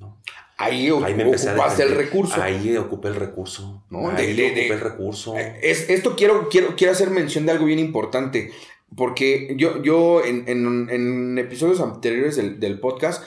[0.00, 0.20] ¿no?
[0.56, 2.40] Ahí, Ahí me ocupaste el recurso.
[2.40, 3.84] Ahí ocupé el recurso.
[3.90, 5.36] No, ahí de- de- ocupé de- el recurso.
[5.36, 8.52] Eh, Es, esto quiero, quiero, quiero hacer mención de algo bien importante.
[8.96, 13.22] Porque yo, yo en, en- en episodios anteriores del, del podcast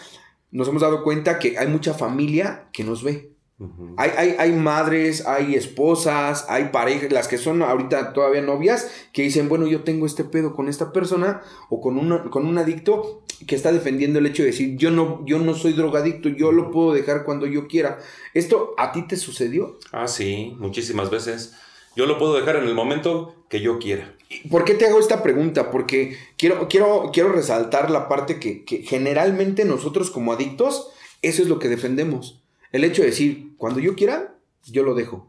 [0.52, 3.30] nos hemos dado cuenta que hay mucha familia que nos ve.
[3.96, 9.22] Hay, hay, hay madres, hay esposas, hay parejas, las que son ahorita todavía novias, que
[9.22, 13.22] dicen, bueno, yo tengo este pedo con esta persona o con, una, con un adicto
[13.46, 16.72] que está defendiendo el hecho de decir, yo no, yo no soy drogadicto, yo lo
[16.72, 18.00] puedo dejar cuando yo quiera.
[18.34, 19.78] ¿Esto a ti te sucedió?
[19.92, 21.54] Ah, sí, muchísimas veces.
[21.96, 24.16] Yo lo puedo dejar en el momento que yo quiera.
[24.50, 25.72] ¿Por qué te hago esta pregunta?
[25.72, 30.90] Porque quiero, quiero, quiero resaltar la parte que, que generalmente nosotros como adictos,
[31.22, 32.42] eso es lo que defendemos.
[32.72, 35.28] El hecho de decir, cuando yo quiera, yo lo dejo.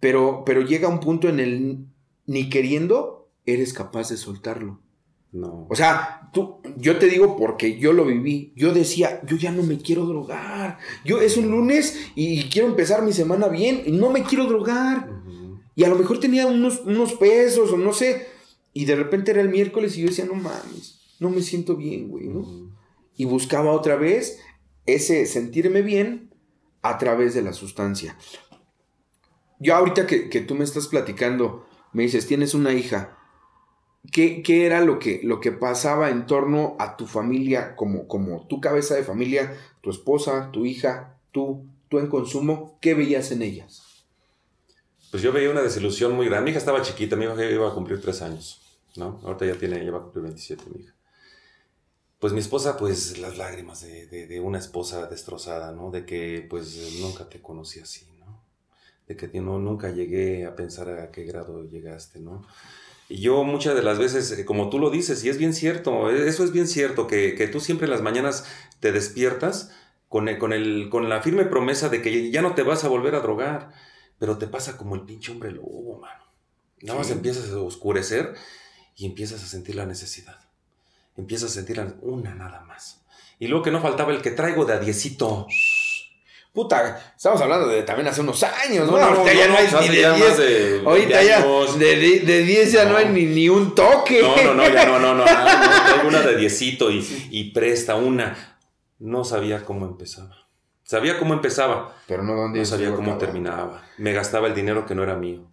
[0.00, 1.78] Pero, pero llega un punto en el
[2.26, 4.80] ni queriendo, eres capaz de soltarlo.
[5.32, 5.66] No.
[5.68, 8.52] O sea, tú, yo te digo porque yo lo viví.
[8.56, 10.78] Yo decía, yo ya no me quiero drogar.
[11.04, 15.17] Yo es un lunes y quiero empezar mi semana bien y no me quiero drogar.
[15.78, 18.26] Y a lo mejor tenía unos, unos pesos o no sé.
[18.72, 22.08] Y de repente era el miércoles y yo decía, no mames, no me siento bien,
[22.08, 22.76] güey, ¿no?
[23.16, 24.40] Y buscaba otra vez
[24.86, 26.34] ese sentirme bien
[26.82, 28.18] a través de la sustancia.
[29.60, 33.16] Yo ahorita que, que tú me estás platicando, me dices, tienes una hija.
[34.10, 38.48] ¿Qué, qué era lo que, lo que pasaba en torno a tu familia, como, como
[38.48, 42.80] tu cabeza de familia, tu esposa, tu hija, tú, tú en consumo?
[42.80, 43.87] ¿Qué veías en ellas?
[45.10, 46.44] Pues yo veía una desilusión muy grande.
[46.46, 48.60] Mi hija estaba chiquita, mi hija iba a cumplir tres años,
[48.96, 49.20] ¿no?
[49.24, 50.94] Ahorita ya tiene, ya va a cumplir 27 mi hija.
[52.18, 55.90] Pues mi esposa, pues las lágrimas de, de- de una esposa destrozada, ¿no?
[55.90, 58.42] De que pues nunca te conocí así, ¿no?
[59.08, 62.46] De que no, nunca llegué a pensar a qué grado llegaste, ¿no?
[63.08, 66.10] Y yo muchas de las veces, eh, como tú lo dices, y es bien cierto,
[66.10, 68.46] eh, eso es bien cierto, que, que tú siempre en las mañanas
[68.80, 69.72] te despiertas
[70.08, 72.88] con, el- con, el, con la firme promesa de que ya no te vas a
[72.88, 73.72] volver a drogar,
[74.18, 76.24] pero te pasa como el pinche hombre lobo, mano.
[76.82, 77.12] Nada más Sí.
[77.14, 78.34] empiezas a oscurecer
[78.96, 80.38] y empiezas a sentir la necesidad.
[81.16, 83.00] Empiezas a sentir la- una nada más.
[83.38, 85.46] Y luego que no faltaba el que traigo de a diecito.
[86.52, 88.92] Puta, estamos hablando de también hace unos años, ¿no?
[88.98, 90.28] No, no, ahorita no, ya no, no, hay ni de ya 10.
[90.28, 91.46] más de ahorita 20 ya
[91.78, 94.22] de, de, de 10 ya no, hay ni, ni un toque.
[94.22, 95.24] No, no, no, ya no, no, no.
[96.08, 98.58] una de diecito y, y presta una.
[98.98, 100.47] No sabía cómo empezaba.
[100.88, 103.18] Sabía cómo empezaba, Pero no dónde no sabía cómo acabado.
[103.18, 103.82] terminaba.
[103.98, 105.44] Me gastaba el dinero que no era mío.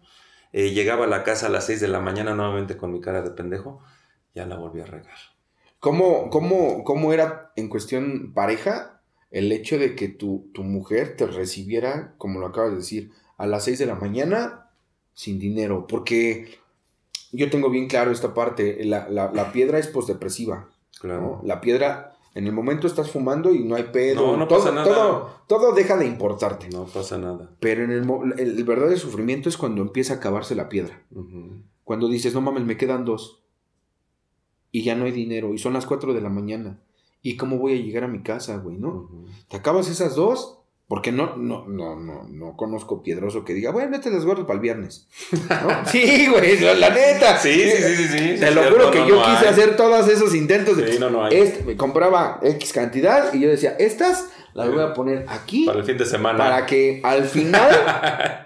[0.53, 3.21] Eh, llegaba a la casa a las 6 de la mañana nuevamente con mi cara
[3.21, 3.81] de pendejo.
[4.33, 5.13] Ya la volví a regar.
[5.81, 11.27] ¿Cómo, cómo, ¿Cómo era en cuestión pareja el hecho de que tu, tu mujer te
[11.27, 14.69] recibiera, como lo acabas de decir, a las 6 de la mañana
[15.15, 15.85] sin dinero?
[15.85, 16.59] Porque
[17.33, 20.69] yo tengo bien claro esta parte, la, la- la piedra es posdepresiva,
[21.01, 21.21] Claro.
[21.21, 21.41] ¿no?
[21.43, 24.27] La piedra, en el momento estás fumando y no hay pedo.
[24.27, 24.85] No, no todo, pasa nada.
[24.93, 26.67] Todo, todo deja de importarte.
[26.69, 27.55] No pasa nada.
[27.61, 28.03] Pero en el,
[28.37, 31.01] el, el verdadero sufrimiento es cuando empieza a acabarse la piedra.
[31.85, 33.41] Cuando dices, no mames, me quedan dos.
[34.73, 35.53] Y ya no hay dinero.
[35.53, 36.81] Y son las 4 de la mañana.
[37.21, 39.09] ¿Y cómo voy a llegar a mi casa, güey, no?
[39.47, 40.59] Te acabas esas dos.
[40.87, 44.57] Porque no, no, no, no, no conozco piedroso que diga, bueno, te las guardo para
[44.57, 45.07] el viernes.
[45.31, 45.85] ¿No?
[45.87, 47.37] sí, güey, la neta.
[47.37, 48.17] Sí, sí, sí, sí, sí.
[48.39, 49.53] Te sí, lo cierto, juro que no, yo no quise hay.
[49.53, 50.93] hacer todos esos intentos de.
[50.93, 51.35] Sí, no, no hay.
[51.35, 55.79] Este, me compraba X cantidad y yo decía, estas las voy a poner aquí Para
[55.79, 56.37] el fin de semana.
[56.37, 57.71] para que al final,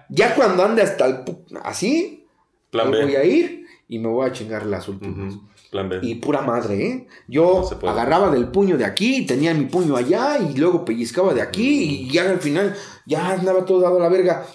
[0.10, 1.23] ya cuando ande hasta el
[1.63, 2.25] así,
[2.71, 3.04] Plan me B.
[3.04, 5.36] voy a ir y me voy a chingar las últimas.
[5.72, 6.00] Plan B.
[6.02, 7.08] Y pura madre, ¿eh?
[7.28, 11.42] Yo No agarraba del puño de aquí, tenía mi puño allá y luego pellizcaba de
[11.44, 14.46] aquí y ya al final ya andaba todo dado a la verga.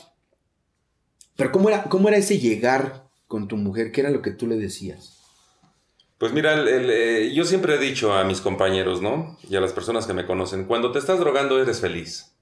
[1.37, 3.93] Pero ¿cómo era, cómo era ese llegar con tu mujer?
[3.93, 5.21] ¿Qué era lo que tú le decías?
[6.19, 9.37] Pues mira, el- el, eh, yo siempre he dicho a mis compañeros, ¿no?
[9.49, 12.34] Y a las personas que me conocen, cuando te estás drogando eres feliz.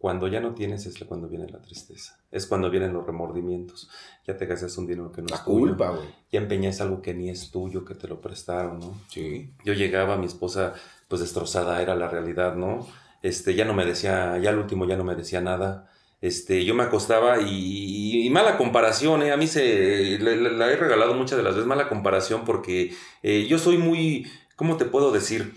[0.00, 2.18] Cuando ya no tienes es cuando viene la tristeza.
[2.30, 3.90] Es cuando vienen los remordimientos.
[4.26, 5.58] Ya te gastas un dinero que no La es tuyo.
[5.58, 6.08] culpa, güey.
[6.32, 8.98] Ya empeñas algo que ni es tuyo, que te lo prestaron, ¿no?
[9.10, 9.52] Sí.
[9.62, 10.72] Yo llegaba, mi esposa,
[11.06, 12.86] pues destrozada, era la realidad, ¿no?
[13.22, 15.90] Este, ya no me decía, ya al último ya no me decía nada.
[16.22, 19.32] Este, yo me acostaba y, y mala comparación, ¿eh?
[19.32, 23.46] A mí se, le- la he regalado muchas de las veces mala comparación porque eh,
[23.50, 25.54] yo soy muy, ¿cómo te puedo decir?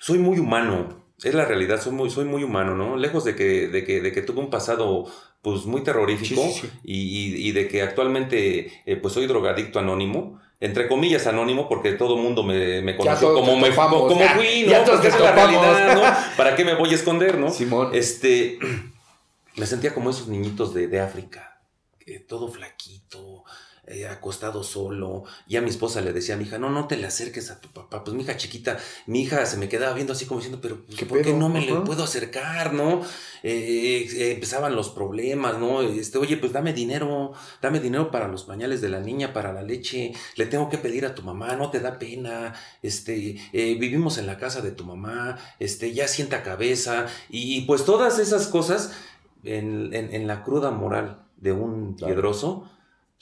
[0.00, 2.96] Soy muy humano, es la realidad, soy muy, soy muy humano, ¿no?
[2.96, 5.04] Lejos de que, de que, de que tuve un pasado,
[5.42, 6.70] pues, muy terrorífico Sí, sí, sí.
[6.84, 6.98] Y,
[7.34, 12.16] y- y de que actualmente, eh, pues, soy drogadicto anónimo, entre comillas anónimo, porque todo
[12.16, 14.70] el mundo me, me conoció como, me, topamos, como ya, fui, ¿no?
[14.70, 16.02] ya Porque es la realidad, ¿no?
[16.36, 17.50] ¿Para qué me voy a esconder, no?
[17.50, 17.90] Simón.
[17.92, 18.58] Este,
[19.56, 21.60] me sentía como esos niñitos de, de África,
[22.28, 23.44] todo flaquito,
[23.86, 25.24] eh, acostado solo.
[25.46, 27.68] Ya mi esposa le decía a mi hija, no, no te le acerques a tu
[27.68, 28.02] papá.
[28.02, 31.04] Pues mi hija chiquita, mi hija se me quedaba viendo así como diciendo, pero pues,
[31.04, 33.02] ¿por qué no me le puedo acercar, no?
[33.42, 35.82] Eh, eh, empezaban los problemas, ¿no?
[35.82, 39.60] Este, oye, pues dame dinero, dame dinero para los pañales de la niña, para la
[39.60, 44.26] leche, le tengo que pedir a tu mamá, no te da pena, este, vivimos en
[44.26, 48.92] la casa de tu mamá, este, ya sienta cabeza, y, pues todas esas cosas
[49.44, 52.64] en, la cruda moral de un piedroso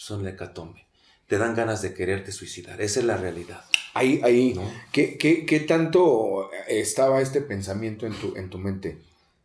[0.02, 0.84] son la hecatombe.
[1.28, 2.80] Te dan ganas de quererte suicidar.
[2.82, 3.64] Esa es la realidad.
[3.94, 4.58] Ahí, ahí,
[4.90, 8.98] ¿qué, tanto estaba este pensamiento en tu, en tu mente?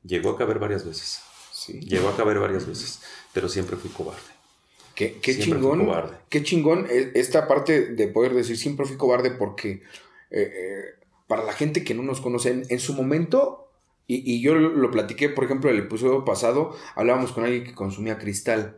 [0.04, 1.22] Llegó a caber varias veces.
[1.52, 1.80] Sí.
[1.82, 3.02] Llegó a caber varias veces,
[3.34, 4.22] pero siempre fui cobarde.
[4.96, 5.88] Qué, qué chingón.
[6.30, 9.84] Qué chingón esta parte de poder decir siempre fui cobarde porque
[10.32, 13.67] eh, eh, para la gente que no nos conoce, en su momento
[14.10, 18.78] y, yo lo, platiqué, por ejemplo, el episodio pasado, hablábamos con alguien que consumía cristal.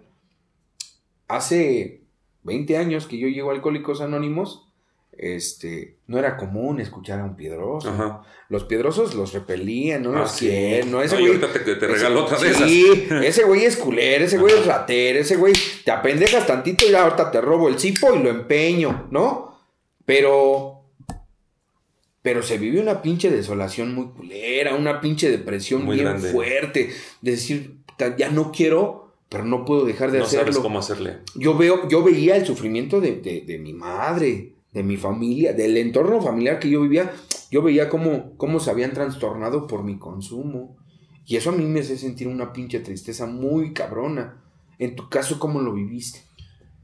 [1.29, 2.01] Hace
[2.43, 4.67] 20 años que yo llego a Alcohólicos Anónimos,
[5.13, 8.21] este, no era común escuchar a un piedroso.
[8.49, 11.39] Los piedrosos los repelían, no ah, los quieren, no ese güey.
[11.39, 12.57] te, te regaló otra vez.
[12.57, 15.53] Sí, ese güey es culero, ese güey es ratero, ese güey
[15.85, 19.57] te apendejas tantito y ahorita te robo el cipo y lo empeño, ¿no?
[20.05, 20.79] Pero
[22.21, 26.91] pero se vive una pinche desolación muy culera, una pinche depresión bien fuerte.
[27.21, 27.77] De decir,
[28.17, 30.47] ya no quiero, pero no puedo dejar de hacerlo.
[30.47, 31.17] No sabes cómo hacerle.
[31.35, 36.59] Yo, veo, yo veía el sufrimiento de, mi madre, de mi familia, del entorno familiar
[36.59, 37.11] que yo vivía.
[37.51, 40.77] Yo veía cómo, cómo se habían trastornado por mi consumo.
[41.25, 44.41] Y eso a mí me hace sentir una pinche tristeza muy cabrona.
[44.79, 46.23] En tu caso, ¿cómo lo viviste?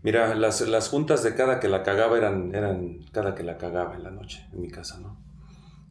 [0.04, 3.96] Mira, las, las juntas de cada que la cagaba eran, eran cada que la cagaba
[3.96, 5.26] en la noche, en mi casa, ¿no?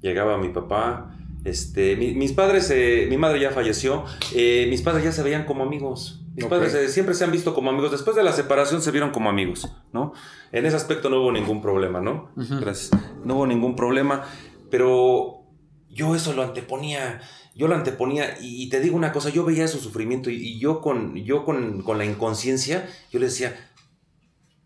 [0.04, 5.12] llegaba mi papá, este, mis padres, eh, mi madre ya falleció, eh, mis padres ya
[5.12, 6.23] se veían como amigos.
[6.34, 7.92] Mis padres eh, siempre se han visto como amigos.
[7.92, 10.12] Después de la separación se vieron como amigos, ¿no?
[10.52, 12.30] En ese aspecto no hubo ningún problema, ¿no?
[12.36, 12.90] Gracias.
[13.24, 14.24] No hubo ningún problema,
[14.70, 15.44] pero
[15.88, 17.20] yo eso lo anteponía,
[17.54, 21.14] yo lo anteponía y, te digo una cosa, yo veía su sufrimiento y, yo, con,
[21.14, 23.70] yo con, con la inconsciencia, yo le decía,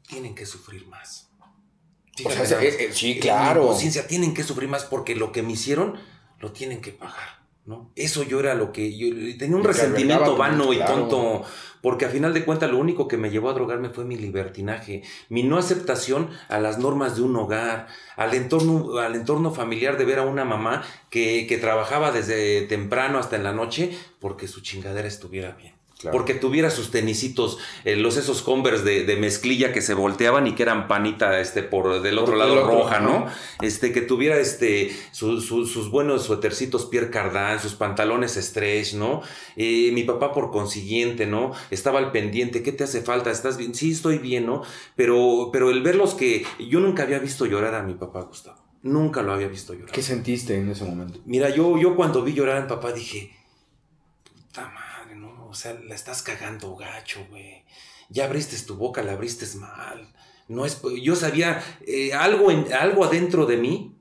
[0.08, 1.28] tienen que sufrir más
[2.24, 2.60] o sea,
[2.92, 3.66] sí, claro.
[3.66, 5.98] conciencia tienen que sufrir más porque lo que me hicieron
[6.40, 7.37] lo tienen que pagar,
[7.68, 7.92] ¿no?
[7.96, 11.44] Eso yo era lo que yo tenía un resentimiento vano y tonto
[11.82, 15.02] porque a final de cuentas lo único que me llevó a drogarme fue mi libertinaje,
[15.28, 20.06] mi no aceptación a las normas de un hogar, al entorno, al entorno familiar de
[20.06, 24.62] ver a una mamá que, que trabajaba desde temprano hasta en la noche porque su
[24.62, 25.77] chingadera estuviera bien.
[26.12, 30.62] Porque tuviera sus tenisitos, eh, los esos Converse de, mezclilla que se volteaban y que
[30.62, 33.26] eran panita este, por del otro lado roja, ¿no?
[33.62, 39.22] Este, que tuviera este, sus buenos suétercitos Pierre Cardin, sus pantalones stretch, ¿no?
[39.56, 41.52] Eh, mi papá, por consiguiente, ¿no?
[41.70, 43.30] Estaba al pendiente, ¿qué te hace falta?
[43.32, 43.74] ¿Estás bien?
[43.74, 44.62] Sí, estoy bien, ¿no?
[44.94, 48.58] Pero, pero el verlos que yo nunca había visto llorar a mi papá, Gustavo.
[48.82, 49.90] Nunca lo había visto llorar.
[49.90, 51.18] ¿Qué sentiste en ese momento?
[51.26, 53.32] Mira, yo, yo cuando vi llorar a mi papá dije,
[54.22, 54.87] puta madre
[55.48, 57.64] o sea, la estás cagando gacho, güey.
[58.10, 60.12] Ya abriste tu boca, la abriste mal.
[60.46, 63.96] No es, yo sabía eh, algo, en, algo adentro de mí,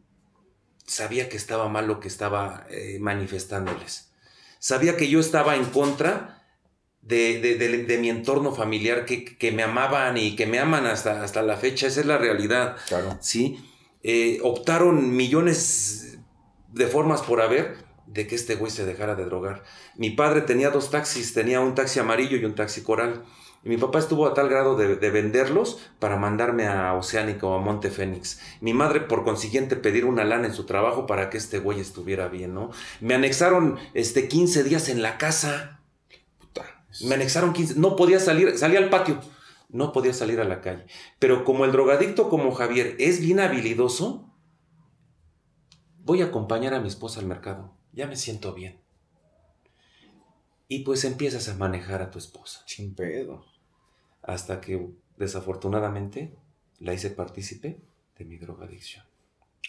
[0.85, 4.11] sabía que estaba mal lo que estaba eh, manifestándoles.
[4.59, 6.45] Sabía que yo estaba en contra
[7.01, 11.87] de, mi entorno familiar, que, me amaban y que me aman hasta, hasta la fecha.
[11.87, 12.77] Esa es la realidad.
[12.87, 13.17] Claro.
[13.21, 13.63] ¿sí?
[14.03, 16.17] Eh, optaron millones
[16.73, 19.63] de formas por haber de que este güey se dejara de drogar.
[19.95, 23.23] Mi padre tenía dos taxis, tenía un taxi amarillo y un taxi coral.
[23.63, 27.59] Y mi papá estuvo a tal grado de, venderlos para mandarme a Oceánica o a
[27.61, 28.39] Monte Fénix.
[28.61, 32.29] Mi madre, por consiguiente, pedir una lana en su trabajo para que este güey estuviera
[32.29, 32.71] bien, ¿no?
[33.01, 35.81] Me anexaron este, 15 días en la casa.
[36.39, 36.63] Puta.
[37.01, 37.75] Me anexaron 15.
[37.77, 39.19] No podía salir, salía al patio.
[39.69, 40.85] No podía salir a la calle.
[41.19, 44.33] Pero como el drogadicto como Javier es bien habilidoso,
[45.97, 48.79] voy a acompañar a mi esposa al mercado ya me siento bien.
[50.67, 52.63] Y pues empiezas a manejar a tu esposa.
[52.67, 53.43] Sin pedo.
[54.21, 56.37] Hasta que desafortunadamente
[56.79, 57.81] la hice partícipe
[58.17, 59.03] de mi drogadicción.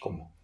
[0.00, 0.34] ¿Cómo?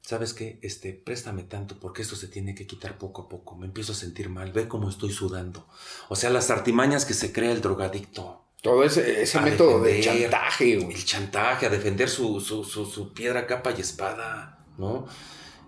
[0.00, 0.58] ¿Sabes qué?
[0.62, 3.54] Este, préstame tanto porque esto se tiene que quitar poco a poco.
[3.54, 4.50] Me empiezo a sentir mal.
[4.50, 5.68] Ve cómo estoy sudando.
[6.08, 8.44] O sea, las artimañas que se crea el drogadicto.
[8.60, 10.74] Todo ese, ese método de chantaje.
[10.74, 15.06] El chantaje, a defender su, su, su piedra, capa y espada, ¿no?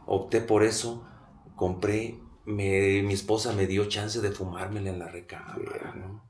[0.06, 1.06] Opté por eso
[1.62, 6.28] compré, mi esposa me dio chance de fumármela en la recámara, ¿no?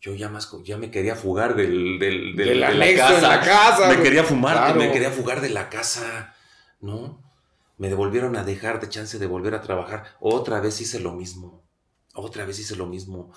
[0.00, 3.86] Yo ya más, ya me quería fugar del, del, de la casa.
[3.86, 6.34] me quería fumar, me quería fugar de la casa,
[6.80, 7.22] ¿no?
[7.76, 10.04] Me devolvieron a dejar de chance de volver a trabajar.
[10.20, 11.62] Otra vez hice lo mismo.
[12.14, 13.30] Otra vez hice lo mismo.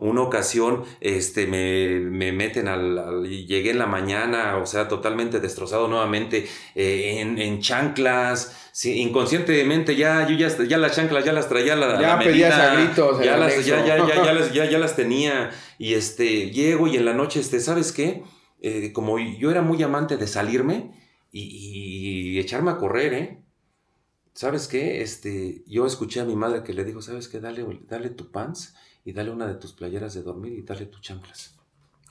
[0.00, 5.40] Una ocasión, este, me, me meten al, al- Llegué en la mañana, o sea, totalmente
[5.40, 8.56] destrozado nuevamente, eh, en, en chanclas.
[8.72, 12.54] sí, inconscientemente ya, yo ya, ya las chanclas ya las traía la, Ya la pedías
[12.54, 15.50] a gritos Ya las, ya, ya, ya las, ya, ya las tenía.
[15.78, 18.22] Y este, llego y en la noche, este, ¿sabes qué?
[18.62, 20.92] Eh, como yo era muy amante de salirme
[21.32, 23.36] y, y echarme a correr, ¿eh?
[24.34, 25.02] ¿Sabes qué?
[25.02, 27.40] Este, yo escuché a mi madre que le dijo, ¿sabes qué?
[27.40, 28.74] Dale, dale tu pants
[29.04, 31.56] y dale una de tus playeras de dormir y dale tus chanclas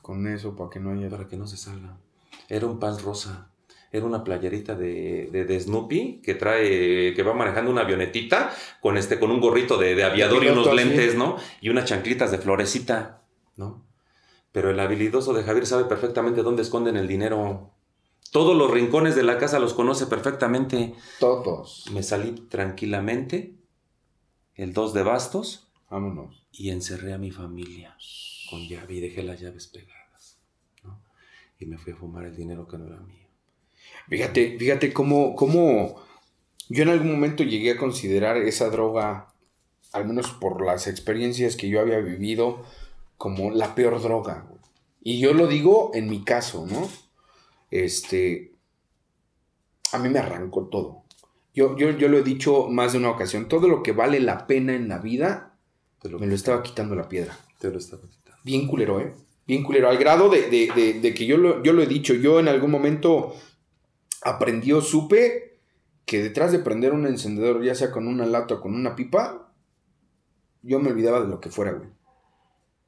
[0.01, 1.09] Con eso, para que no haya.
[1.09, 1.97] para que no se salga.
[2.47, 3.51] Era un pants rosa.
[3.91, 8.97] Era una playerita de, de, de Snoopy que trae, que va manejando una avionetita con
[8.97, 11.37] este, con un gorrito de, de aviador y unos lentes, ¿no?
[11.59, 13.23] Y unas chanclitas de florecita,
[13.57, 13.83] ¿no?
[14.51, 17.71] Pero el habilidoso de Javier sabe perfectamente dónde esconden el dinero.
[18.31, 20.93] Todos los rincones de la casa los conoce perfectamente.
[21.19, 21.85] Todos.
[21.91, 23.55] Me salí tranquilamente,
[24.53, 26.45] el 2 de bastos, Vámonos.
[26.51, 27.95] y encerré a mi familia
[28.49, 30.39] con llave y dejé las llaves pegadas.
[30.83, 31.01] ¿no?
[31.59, 33.27] Y me fui a fumar el dinero que no era mío.
[34.07, 36.01] Fíjate, fíjate cómo, cómo
[36.69, 39.33] yo en algún momento llegué a considerar esa droga,
[39.91, 42.63] al menos por las experiencias que yo había vivido,
[43.17, 44.47] como la peor droga.
[45.01, 46.87] Y yo lo digo en mi caso, ¿no?
[47.71, 48.53] Este,
[49.91, 51.03] a mí me arrancó todo.
[51.53, 54.45] Yo, yo, yo lo he dicho más de una ocasión, todo lo que vale la
[54.45, 55.48] pena en la vida,
[56.01, 57.37] Te lo, me lo estaba quitando la piedra.
[57.59, 58.39] te lo estaba quitando.
[58.43, 59.13] Bien culero, ¿eh?
[59.45, 59.89] Bien culero.
[59.89, 62.47] Al grado de, de- de- de que yo lo, yo lo he dicho, yo en
[62.47, 63.35] algún momento
[64.21, 65.59] aprendí o supe
[66.05, 69.51] que detrás de prender un encendedor, ya sea con una lata o con una pipa,
[70.61, 71.89] yo me olvidaba de lo que fuera, güey.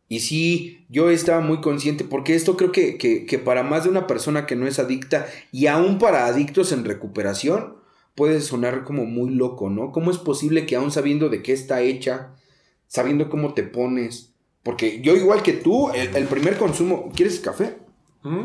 [0.08, 3.90] Y sí, yo estaba muy consciente, porque esto creo que, que, que para más de
[3.90, 7.78] una persona que no es adicta, y aún para adictos en recuperación,
[8.16, 9.92] puede sonar como muy loco, ¿no?
[9.94, 12.34] ¿Cómo es posible que aún sabiendo de qué está hecha,
[12.92, 14.34] sabiendo cómo te pones,
[14.64, 17.78] porque yo igual que tú, el, el primer consumo, ¿quieres café?
[18.24, 18.42] ¿Mm?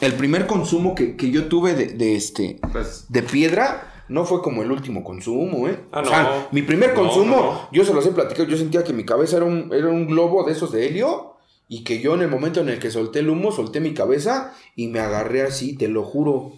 [0.00, 4.42] El primer consumo que, que yo tuve de, de este, Pues, de piedra no fue
[4.42, 5.78] como el último consumo, ¿eh?
[5.92, 7.68] Ah, O sea, mi primer No, consumo, no.
[7.72, 10.42] yo se los he platicado, yo sentía que mi cabeza era un, era un globo
[10.44, 11.36] de esos de helio
[11.68, 14.52] y que yo en el momento en el que solté el humo, solté mi cabeza
[14.74, 16.52] y me agarré así, te lo juro.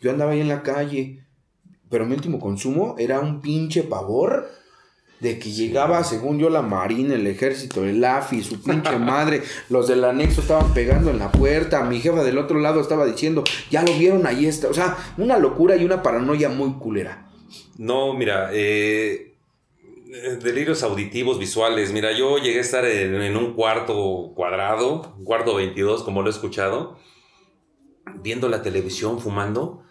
[0.00, 1.26] Yo andaba ahí en la calle,
[1.90, 4.48] pero mi último consumo era un pinche pavor
[5.20, 9.86] de que llegaba, según yo, la Marina, el ejército, el AFI, su pinche madre, los
[9.86, 13.82] del anexo estaban pegando en la puerta, mi jefa del otro lado estaba diciendo, ya
[13.82, 14.68] lo vieron, ahí está.
[14.68, 17.30] O sea, una locura y una paranoia muy culera.
[17.76, 19.34] No, mira, eh,
[20.12, 21.92] eh, delirios auditivos, visuales.
[21.92, 26.28] Mira, yo llegué a estar en, en un cuarto cuadrado, un cuarto 22, como lo
[26.28, 26.98] he escuchado,
[28.22, 29.84] viendo la televisión, fumando,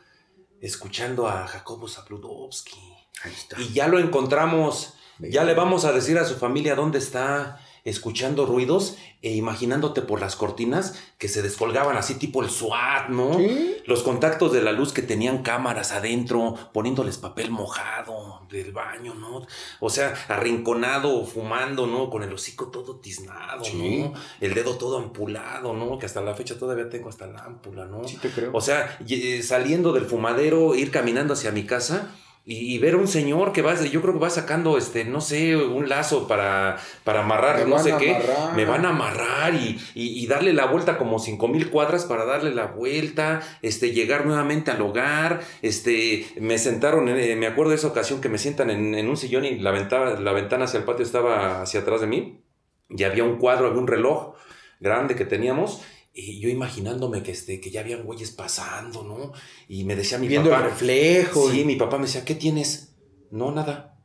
[0.59, 2.77] escuchando a Jacobo Zabludovsky.
[3.23, 3.61] Ahí está.
[3.61, 4.95] Y ya lo encontramos.
[5.19, 10.19] Ya le vamos a decir a su familia dónde está escuchando ruidos e imaginándote por
[10.19, 13.35] las cortinas que se descolgaban así tipo el SWAT, ¿no?
[13.37, 13.77] ¿Sí?
[13.85, 19.45] Los contactos de la luz que tenían cámaras adentro, poniéndoles papel mojado del baño, ¿no?
[19.79, 22.09] O sea, arrinconado, fumando, ¿no?
[22.09, 23.99] Con el hocico todo tiznado, Sí.
[24.01, 24.13] ¿no?
[24.41, 25.97] El dedo todo ampulado, ¿no?
[25.97, 28.07] Que hasta la fecha todavía tengo hasta la ámpula, ¿no?
[28.07, 28.51] Sí te creo.
[28.53, 32.11] O sea, eh, saliendo del fumadero, ir caminando hacia mi casa
[32.45, 35.55] y, ver a un señor que va, yo creo que va sacando, este, no sé,
[35.55, 38.15] un lazo para, para amarrar, Me no van sé a qué.
[38.15, 38.55] amarrar.
[38.55, 42.25] Me van a amarrar y, y- y darle la vuelta como cinco mil cuadras para
[42.25, 47.75] darle la vuelta, este, llegar nuevamente al hogar, este, me sentaron, eh, me acuerdo de
[47.75, 50.79] esa ocasión que me sientan en, en un sillón y la ventana, la ventana hacia
[50.79, 52.41] el patio estaba hacia atrás de mí
[52.89, 54.33] y había un cuadro, había un reloj
[54.79, 55.83] grande que teníamos
[56.19, 59.33] y yo imaginándome que, este, que ya habían güeyes pasando, ¿no?
[59.67, 60.65] Y me decía mi Viendo papá.
[60.65, 61.49] el reflejo.
[61.51, 62.95] Sí, y- mi papá me decía, ¿qué tienes?
[63.31, 63.97] No, nada.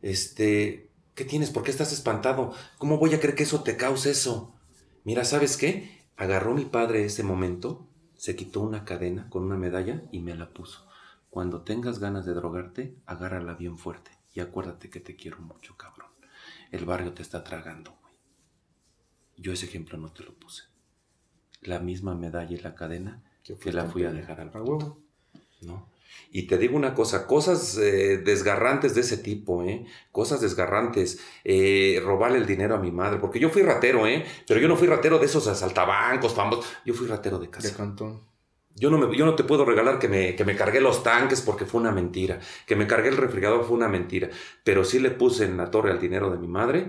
[0.00, 1.50] Este, ¿qué tienes?
[1.50, 2.52] ¿Por qué estás espantado?
[2.78, 4.54] ¿Cómo voy a creer que eso te cause eso?
[5.04, 6.02] Mira, ¿sabes qué?
[6.16, 7.86] Agarró mi padre ese momento,
[8.16, 10.86] se quitó una cadena con una medalla y me la puso.
[11.30, 16.10] Cuando tengas ganas de drogarte, agárrala bien fuerte y acuérdate que te quiero mucho, cabrón.
[16.70, 18.14] El barrio te está tragando, güey.
[19.36, 20.64] Yo ese ejemplo no te lo puse.
[21.62, 24.98] La misma medalla y la cadena que la fui a dejar al A huevo.
[25.62, 25.88] ¿no?
[26.30, 29.86] Y te digo una cosa, cosas eh, desgarrantes de ese tipo, ¿eh?
[30.10, 34.24] Cosas desgarrantes, eh, robarle el dinero a mi madre, porque yo fui ratero, ¿eh?
[34.46, 37.76] Pero yo no fui ratero de esos asaltabancos famosos, yo fui ratero de De casa.
[37.76, 38.20] cantón.
[38.74, 41.42] Yo no, me, yo no te puedo regalar que me, que me cargué los tanques
[41.42, 44.30] porque fue una mentira, que me cargué el refrigerador fue una mentira,
[44.64, 46.88] pero sí le puse en la torre al dinero de mi madre,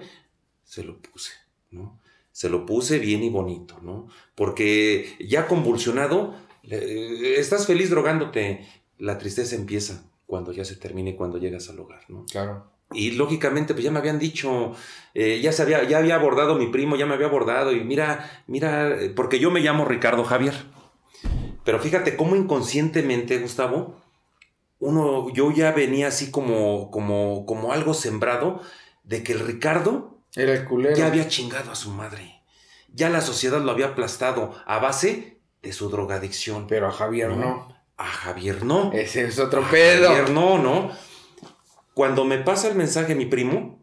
[0.63, 1.33] se lo puse,
[1.71, 1.99] ¿no?
[2.33, 4.09] Se lo puse bien y bonito, ¿no?
[4.35, 8.67] Porque ya convulsionado, estás feliz drogándote,
[8.97, 12.25] la tristeza empieza cuando ya se termine y cuando llegas al hogar, ¿no?
[12.25, 12.69] Claro.
[12.91, 14.73] Y lógicamente, pues ya me habían dicho,
[15.13, 18.43] eh, ya, se había, ya había abordado mi primo, ya me había abordado, y mira,
[18.47, 20.53] mira, porque yo me llamo Ricardo Javier.
[21.63, 24.01] Pero fíjate cómo inconscientemente, Gustavo,
[24.79, 28.59] uno, yo ya venía así como, como, como algo sembrado
[29.03, 30.95] de que el Ricardo Era el culero.
[30.95, 32.41] ya había chingado a su madre.
[32.87, 36.67] Ya la sociedad lo había aplastado a base de su drogadicción.
[36.67, 37.75] Pero a Javier no.
[37.97, 38.91] A Javier no.
[38.93, 40.09] Ese es otro A pedo.
[40.09, 40.91] Javier no, ¿no?
[41.93, 43.79] Cuando me pasa el mensaje mi primo,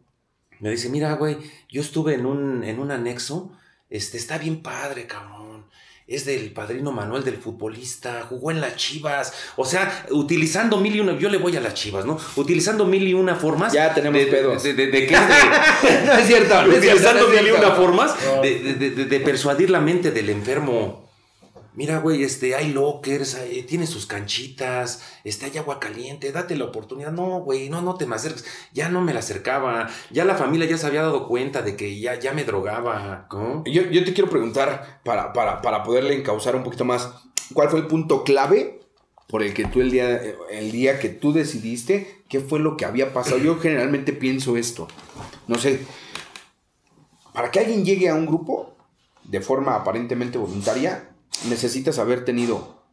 [0.59, 1.37] me dice, mira, güey,
[1.69, 3.51] yo estuve en un, en un anexo,
[3.89, 5.65] este, está bien padre, cabrón.
[6.07, 9.33] Es del padrino Manuel del futbolista, jugó en las Chivas.
[9.55, 12.17] O sea, utilizando mil y una, yo le voy a las Chivas, ¿no?
[12.35, 13.71] Utilizando mil y una formas.
[13.71, 14.61] Ya tenemos de, pedos.
[14.63, 16.55] De, de- de que es de- no es cierto.
[16.67, 18.41] no es cierto, utilizando mil y una formas No.
[18.41, 21.09] de, de- de- de persuadir la mente del enfermo.
[21.73, 27.13] Mira, güey, este, hay lockers, tiene sus canchitas, este, hay agua caliente, date la oportunidad.
[27.13, 28.45] No, güey, no, no te me acerques.
[28.73, 29.89] Ya no me la acercaba.
[30.09, 33.27] Ya la familia ya se había dado cuenta de que ya, ya me drogaba.
[33.65, 37.09] Yo, yo te quiero preguntar, para, para, para poderle encauzar un poquito más,
[37.53, 38.81] ¿cuál fue el punto clave
[39.27, 42.83] por el que tú el día, el día que tú decidiste, qué fue lo que
[42.83, 43.37] había pasado?
[43.37, 44.89] Yo generalmente pienso esto,
[45.47, 45.85] no sé,
[47.33, 48.75] para que alguien llegue a un grupo
[49.23, 51.10] de forma aparentemente voluntaria,
[51.49, 52.83] necesitas haber tenido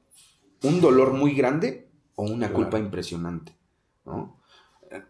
[0.63, 2.55] un dolor muy grande o una Claro.
[2.55, 3.57] culpa impresionante,
[4.05, 4.37] ¿no?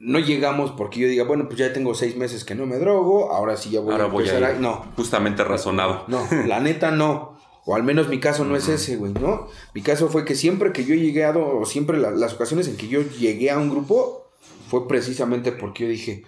[0.00, 3.30] No llegamos porque yo diga, bueno, pues ya tengo seis meses que no me drogo,
[3.32, 4.56] ahora sí ya voy Ahora a voy a empezar ir.
[4.56, 4.60] a...
[4.60, 6.04] No, Justamente razonado.
[6.08, 7.38] no, la neta no.
[7.64, 9.46] O al menos mi caso no es ese, güey, ¿no?
[9.74, 12.76] Mi caso fue que siempre que yo he llegado, o siempre la- las ocasiones en
[12.76, 14.26] que yo llegué a un grupo,
[14.68, 16.24] fue precisamente porque yo dije,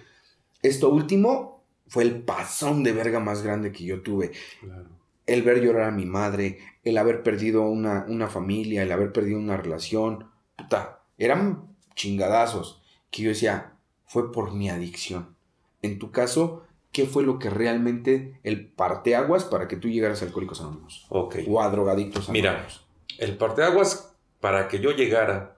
[0.61, 4.31] esto último fue el pasón de verga más grande que yo tuve.
[4.61, 4.87] Claro.
[5.31, 9.39] El ver llorar a mi madre, el haber perdido una, una familia, el haber perdido
[9.39, 13.73] una relación, puta, eran chingadazos que yo decía,
[14.05, 15.35] fue por mi adicción.
[15.81, 20.25] En tu caso, ¿qué fue lo que realmente el parteaguas para que tú llegaras a
[20.25, 21.05] Alcohólicos Anónimos?
[21.09, 21.37] Ok.
[21.47, 22.51] O a Drogadictos Mira.
[22.51, 22.85] Anónimos.
[23.17, 25.57] El parteaguas, para que yo llegara,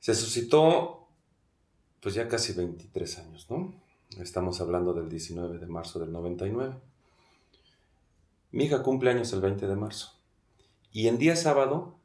[0.00, 1.06] se suscitó,
[2.00, 3.74] pues ya casi 23 años, ¿no?
[4.20, 6.74] Estamos hablando del 19 de marzo del 99.
[8.54, 10.20] Mi hija cumple años el 20 de marzo.
[10.92, 11.98] Y en día sábado,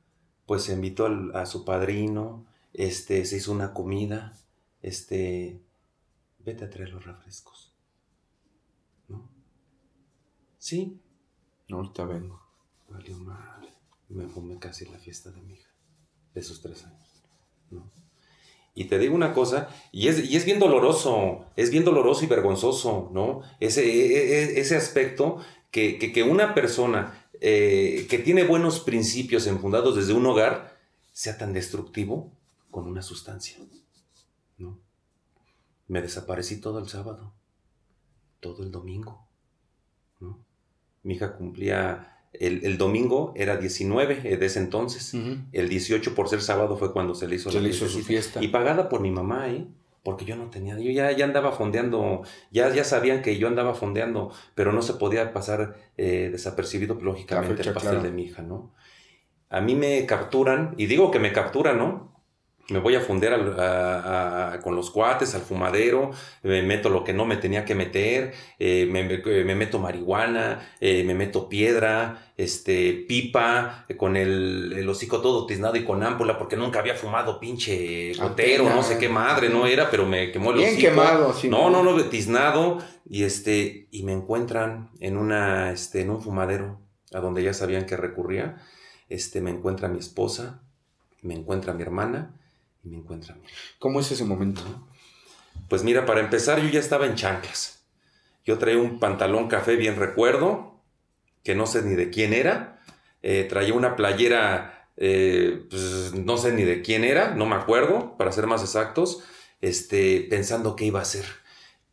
[0.47, 4.33] pues se invitó al- a su padrino, este, se hizo una comida,
[4.81, 5.61] este,
[6.39, 7.75] vete a traer los refrescos.
[9.07, 9.29] ¿No?
[10.57, 10.99] Sí,
[11.67, 12.41] No, ahorita vengo.
[12.89, 13.71] Valió madre.
[14.09, 15.69] Me fumé casi la fiesta de mi hija,
[16.33, 17.23] de sus tres años.
[17.69, 17.91] ¿no?
[18.79, 22.27] Y te digo una cosa, y es, y es bien doloroso, es bien doloroso y
[22.27, 23.41] vergonzoso, ¿no?
[23.59, 29.47] Ese, e- e- ese aspecto que, que- que una persona eh, que tiene buenos principios
[29.47, 30.77] enfundados desde un hogar
[31.11, 32.31] sea tan destructivo
[32.71, 33.57] con una sustancia,
[34.57, 34.79] ¿no?
[35.89, 37.33] Me desaparecí todo el sábado,
[38.39, 39.27] todo el domingo,
[40.21, 40.39] ¿no?
[41.03, 45.13] Mi hija cumplía, el, el domingo era 19 eh, de ese entonces.
[45.51, 48.03] El 18 por ser sábado fue cuando se le hizo Se la le hizo su
[48.03, 48.43] fiesta.
[48.43, 49.65] Y pagada por mi mamá, ¿eh?
[50.03, 53.73] Porque yo no tenía, yo ya, ya andaba fondeando, ya, ya sabían que yo andaba
[53.73, 58.07] fondeando, pero no se podía pasar eh, desapercibido, lógicamente, fecha, el pastel claro.
[58.07, 58.73] de mi hija, ¿no?
[59.49, 62.18] A mí me capturan, y digo que me capturan, ¿no?
[62.69, 66.11] Me voy a fundir al- a- a- con los cuates, al fumadero,
[66.43, 70.69] me meto lo que no me tenía que meter, eh, me, me- me meto marihuana,
[70.79, 76.03] eh, me meto piedra, este, pipa, eh, con el, el hocico todo tiznado y con
[76.03, 80.31] ámpula, porque nunca había fumado pinche gotero, no sé qué madre, no era, pero me
[80.31, 80.89] quemó el Bien hocico.
[80.89, 81.49] quemado, sí.
[81.49, 82.77] No, no, no, tiznado,
[83.09, 86.79] y este, y me encuentran en una, este, en un fumadero,
[87.13, 88.57] a donde ya sabían que recurría,
[89.09, 90.61] este, me encuentra mi esposa,
[91.23, 92.35] me encuentra mi hermana,
[92.83, 93.37] y me encuentra
[93.79, 94.61] ¿Cómo es ese momento?
[95.67, 97.83] pues mira, para empezar, yo ya estaba en chanclas.
[98.45, 100.81] Yo traía un pantalón café, bien recuerdo,
[101.43, 102.79] que no sé ni de quién era.
[103.21, 108.15] Eh, traía una playera, eh, pues, no sé ni de quién era, no me acuerdo,
[108.17, 109.23] para ser más exactos,
[109.61, 111.25] este, pensando qué iba a hacer,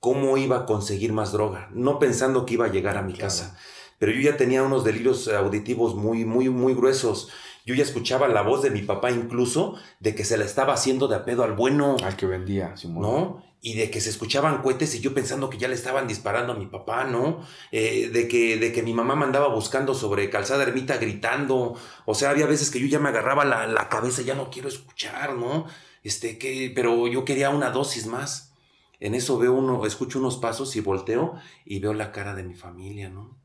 [0.00, 3.26] cómo iba a conseguir más droga, no pensando que iba a llegar a mi Claro.
[3.28, 3.58] casa.
[3.98, 7.30] Pero yo ya tenía unos delirios auditivos muy, muy, muy gruesos.
[7.66, 11.08] Yo ya escuchaba la voz de mi papá incluso de que se la estaba haciendo
[11.08, 11.96] de a pedo al bueno.
[12.02, 13.02] Al que vendía, Simón.
[13.02, 13.42] ¿no?
[13.60, 16.56] Y de que se escuchaban cohetes y yo pensando que ya le estaban disparando a
[16.56, 17.40] mi papá, ¿no?
[17.72, 21.74] Eh, de, que, de que mi mamá me andaba buscando sobre calzada ermita gritando.
[22.04, 24.68] O sea, había veces que yo ya me agarraba la, la cabeza, ya no quiero
[24.68, 25.66] escuchar, ¿no?
[26.04, 28.52] Este, que, pero yo quería una dosis más.
[29.00, 32.54] En eso veo uno, escucho unos pasos y volteo y veo la cara de mi
[32.54, 33.36] familia, ¿no?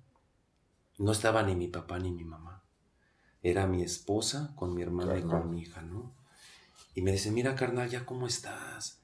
[1.00, 2.64] No estaba ni mi papá ni mi mamá.
[3.44, 6.14] Era mi esposa con mi hermana y con mi hija, ¿no?
[6.94, 9.00] Y me dice, mira, carnal, ¿ya cómo estás?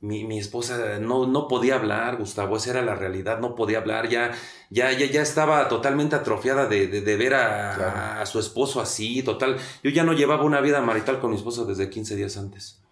[0.00, 4.08] Mi, mi esposa no, no podía hablar, Gustavo, esa era la realidad, no podía hablar,
[4.08, 4.30] ya,
[4.70, 8.20] ya, ya, ya estaba totalmente atrofiada de, de, de ver a, Claro.
[8.20, 9.56] a su esposo así, total.
[9.82, 12.82] Yo ya no llevaba una vida marital con mi esposo desde 15 días antes.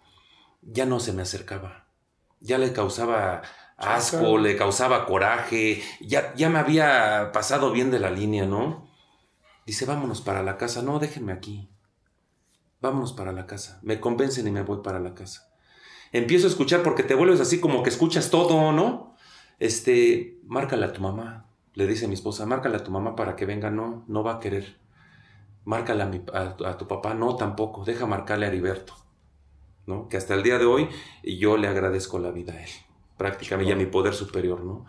[0.63, 1.85] Ya no se me acercaba,
[2.39, 3.43] ya le causaba
[3.77, 8.89] asco, le causaba coraje, ya, ya me había pasado bien de la línea, ¿no?
[9.65, 11.69] Dice, vámonos para la casa, no, déjenme aquí.
[12.81, 13.79] Vámonos para la casa.
[13.81, 15.51] Me convencen y me voy para la casa.
[16.11, 19.15] Empiezo a escuchar porque te vuelves así como que escuchas todo, ¿no?
[19.59, 21.47] Este, márcale a tu mamá.
[21.73, 23.71] Le dice mi esposa, márcale a tu mamá para que venga.
[23.71, 24.77] No, no va a querer.
[25.63, 27.15] Márcale a, mi- a- a tu papá.
[27.15, 27.83] No, tampoco.
[27.83, 28.93] Deja marcarle a Heriberto.
[29.87, 30.07] ¿No?
[30.07, 30.89] Que hasta el día de hoy
[31.23, 32.69] yo le agradezco la vida a él.
[33.17, 34.85] Prácticamente, y a mi poder superior, ¿no?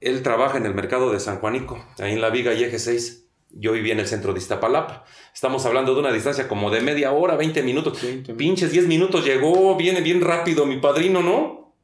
[0.00, 3.26] Él trabaja en el mercado de San Juanico, ahí en la Viga y Eje 6.
[3.50, 5.04] Yo vivía en el centro de Iztapalapa.
[5.32, 8.02] Estamos hablando de una distancia como de media hora, 20 minutos.
[8.02, 11.74] 20 Pinches 10 minutos llegó, viene bien rápido mi padrino, ¿no?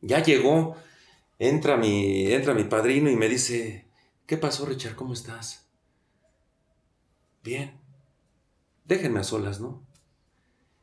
[0.00, 0.76] Ya llegó.
[1.38, 3.88] Entra mi, entra mi padrino y me dice,
[4.26, 4.96] ¿qué pasó, Richard?
[4.96, 5.68] ¿Cómo estás?
[7.42, 7.80] Bien.
[8.84, 9.86] Déjenme a solas, ¿no?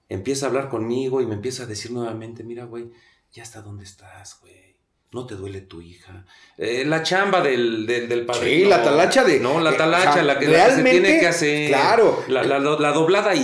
[0.09, 2.91] Empieza a hablar conmigo y me empieza a decir nuevamente, mira, güey,
[3.31, 4.70] ya hasta dónde estás, güey.
[5.13, 6.25] No te duele tu hija.
[6.57, 8.63] Eh, la chamba del, del, del padrino.
[8.63, 11.19] Sí, la talacha de- No, la eh, talacha, sea, la, que, la que se tiene
[11.19, 11.67] que hacer.
[11.67, 12.23] claro.
[12.29, 13.43] La, la- la- la doblada y,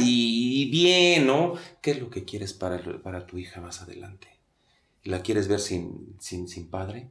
[0.61, 1.53] y bien, ¿no?
[1.81, 4.29] ¿Qué es lo que quieres para, para tu hija más adelante?
[5.03, 7.09] ¿La quieres ver sin, sin, sin padre?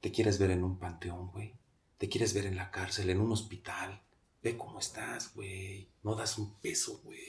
[0.00, 1.52] ¿Te quieres ver en un panteón, güey?
[1.98, 4.00] ¿Te quieres ver en la cárcel, en un hospital?
[4.42, 5.88] Ve cómo estás, güey.
[6.02, 7.20] No das un peso, güey.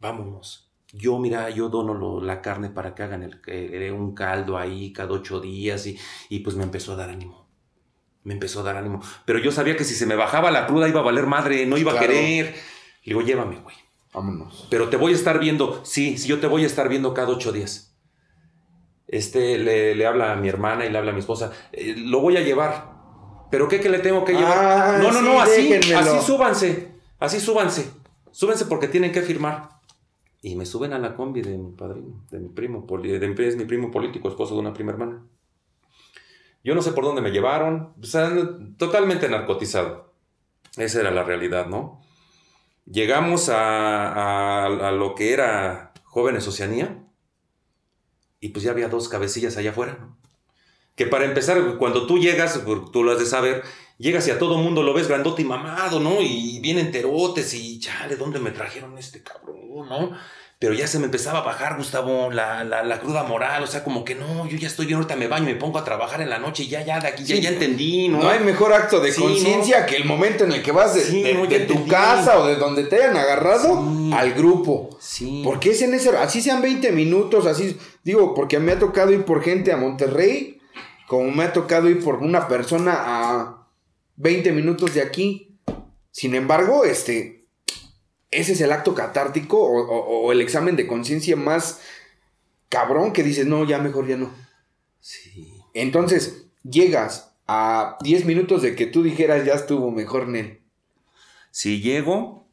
[0.00, 0.68] Vámonos.
[0.92, 4.92] Yo, mira, yo dono lo- la carne para que hagan el, eh, un caldo ahí
[4.92, 7.48] cada ocho días y, y pues me empezó a dar ánimo.
[8.24, 9.00] Me empezó a dar ánimo.
[9.24, 11.76] Pero yo sabía que si se me bajaba la cruda iba a valer madre, no
[11.78, 12.06] iba Claro.
[12.06, 12.46] a querer.
[13.04, 13.74] Le digo, llévame, güey.
[14.12, 14.66] Vámonos.
[14.70, 17.28] Pero te voy a estar viendo, sí, sí, yo te voy a estar viendo cada
[17.30, 17.96] ocho días.
[19.08, 21.52] Este le, le habla a mi hermana y le habla a mi esposa.
[21.72, 22.92] "Eh, lo voy a llevar.
[23.50, 24.58] ¿Pero qué que le tengo que llevar?
[24.58, 26.16] Ah, no, no, sí, no, así, déjenmelo.
[26.16, 26.92] así súbanse.
[27.18, 27.90] Así súbanse.
[28.30, 29.68] Súbense porque tienen que firmar.
[30.42, 32.84] Y me suben a la combi de mi padrino, de mi primo,
[33.20, 35.24] de es mi primo político, esposo de una prima hermana.
[36.64, 38.06] Yo no sé por dónde me llevaron, o
[38.76, 40.12] totalmente narcotizado.
[40.76, 42.00] Esa era la realidad, ¿no?
[42.86, 47.04] Llegamos a, a- a lo que era Jóvenes Oceanía
[48.40, 50.18] y pues ya había dos cabecillas allá afuera, ¿no?
[50.96, 53.62] Que para empezar, cuando tú llegas, por- tú lo has de saber,
[54.02, 56.20] llegas y a todo mundo lo ves grandote y mamado, ¿no?
[56.20, 60.10] Y vienen terotes y chale, ¿dónde me trajeron este cabrón, no?
[60.58, 63.82] Pero ya se me empezaba a bajar, Gustavo, la, la, la cruda moral, o sea,
[63.82, 66.30] como que no, yo ya estoy bien, ahorita me baño, me pongo a trabajar en
[66.30, 67.42] la noche y ya, ya, de aquí, ya, Sí.
[67.42, 68.22] ya entendí, ¿no?
[68.22, 71.00] No hay mejor acto de Sí, conciencia que el momento en el que vas de,
[71.00, 73.82] Sí, de- no, de tu casa o de donde te hayan agarrado
[74.14, 74.96] al grupo.
[75.00, 75.42] Sí.
[75.44, 79.24] Porque es en ese, así sean 20 minutos, así, digo, porque me ha tocado ir
[79.24, 80.60] por gente a Monterrey,
[81.08, 83.21] como me ha tocado ir por una persona a
[84.22, 85.58] 20 minutos de aquí.
[86.12, 87.46] Sin embargo, este,
[88.30, 91.80] ese es el acto catártico o, o- o el examen de conciencia más
[92.68, 94.30] cabrón que dices, no, ya mejor ya no.
[95.00, 95.48] Sí.
[95.74, 100.60] Entonces, llegas a 10 minutos de que tú dijeras, ya estuvo mejor, Nel.
[101.50, 102.46] Si llego,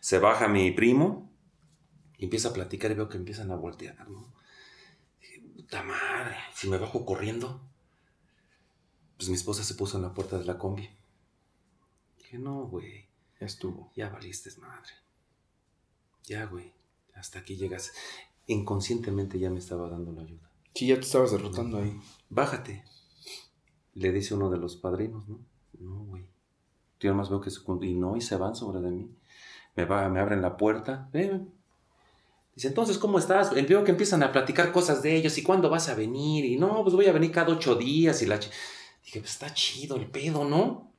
[0.00, 1.30] se baja mi primo
[2.16, 4.32] y empieza a platicar y veo que empiezan a voltear, ¿no?
[5.20, 7.60] Dije, puta madre, si me bajo corriendo.
[9.16, 10.88] Pues mi esposa se puso en la puerta de la combi.
[12.18, 13.06] Dije, no, güey,
[13.40, 13.90] Ya estuvo.
[13.94, 14.90] ya valiste madre.
[16.24, 16.72] Ya, güey,
[17.14, 17.92] hasta aquí llegas.
[18.46, 20.50] Inconscientemente ya me estaba dando la ayuda.
[20.74, 21.96] Sí, ya te estabas derrotando ahí.
[22.28, 22.84] Bájate.
[23.94, 25.38] Le dice uno de los padrinos, ¿no?
[25.78, 26.24] No, güey.
[27.00, 27.60] Yo más veo que se...
[27.82, 29.10] Y no, y se van sobre de mí.
[29.76, 31.08] Me, va, me abren la puerta.
[31.12, 31.52] Ven.
[32.54, 33.52] Dice, entonces, ¿cómo estás?
[33.56, 35.36] Eh, Veo que empiezan a platicar cosas de ellos.
[35.38, 36.44] ¿Y cuándo vas a venir?
[36.44, 38.20] Y no, pues voy a venir cada ocho días.
[38.22, 38.40] Y la...
[39.04, 40.92] Dije, pues está chido el pedo, ¿no?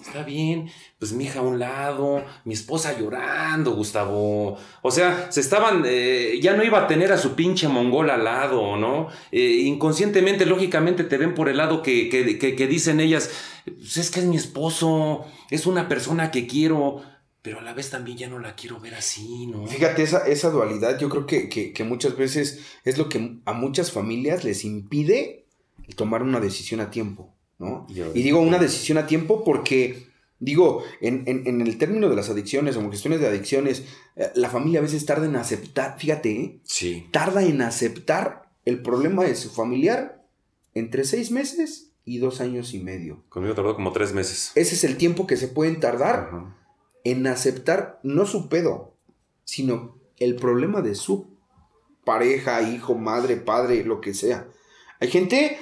[0.00, 0.70] Está bien.
[0.98, 4.56] Pues mi hija a un lado, mi esposa llorando, Gustavo.
[4.80, 5.82] O sea, se estaban...
[5.86, 9.08] eh, ya no iba a tener a su pinche mongol al lado, ¿no?
[9.30, 13.30] Eh, inconscientemente, lógicamente, te ven por el lado que, que- que- que dicen ellas,
[13.66, 17.02] pues es que es mi esposo, es una persona que quiero,
[17.42, 19.66] pero a la vez también ya no la quiero ver así, ¿no?
[19.66, 23.52] Fíjate, esa, esa dualidad yo creo que, que- que muchas veces es lo que a
[23.52, 25.46] muchas familias les impide
[25.96, 27.86] tomar una decisión a tiempo, ¿no?
[27.88, 30.06] Y digo una decisión a tiempo porque,
[30.38, 33.84] digo, en, en- en el término de las adicciones o cuestiones de adicciones,
[34.16, 36.60] eh, la familia a veces tarda en aceptar, fíjate, ¿eh?
[36.64, 37.08] Sí.
[37.12, 40.24] tarda en aceptar el problema de su familiar
[40.74, 43.22] entre seis meses y dos años y medio.
[43.28, 44.52] Conmigo tardó como tres meses.
[44.54, 46.56] Ese es el tiempo que se pueden tardar Ajá.
[47.04, 48.94] en aceptar no su pedo,
[49.44, 51.26] sino el problema de su
[52.04, 54.48] pareja, hijo, madre, padre, lo que sea.
[55.00, 55.58] Hay gente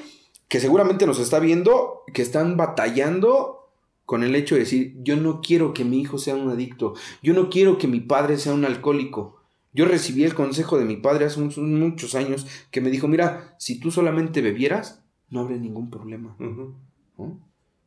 [0.48, 3.70] que seguramente nos está viendo, que están batallando
[4.04, 7.34] con el hecho de decir, yo no quiero que mi hijo sea un adicto, yo
[7.34, 9.42] no quiero que mi padre sea un alcohólico.
[9.72, 13.78] Yo recibí el consejo de mi padre hace muchos años que me dijo, mira, si
[13.78, 16.36] tú solamente bebieras, no habría ningún problema.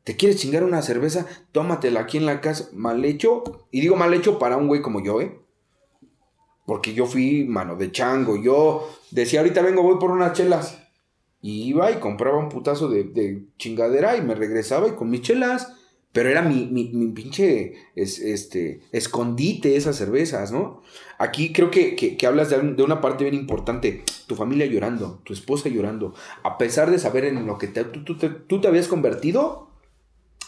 [0.04, 1.26] ¿Te quieres chingar una cerveza?
[1.52, 3.44] Tómatela aquí en la casa, mal hecho.
[3.72, 5.40] Y digo mal hecho para un güey como yo, ¿eh?
[6.68, 8.36] Porque yo fui mano de chango.
[8.36, 10.84] Yo decía, ahorita vengo, voy por unas chelas.
[11.42, 15.22] Y iba y compraba un putazo de, de chingadera y me regresaba y con mis
[15.22, 15.74] chelas.
[16.12, 20.82] Pero era mi, mi, mi pinche este, escondite esas cervezas, ¿no?
[21.20, 24.04] Aquí creo que, que, hablas de, una parte bien importante.
[24.26, 26.16] Tu familia llorando, tu esposa llorando.
[26.44, 29.70] A pesar de saber en lo que te, tú, tú, te habías convertido,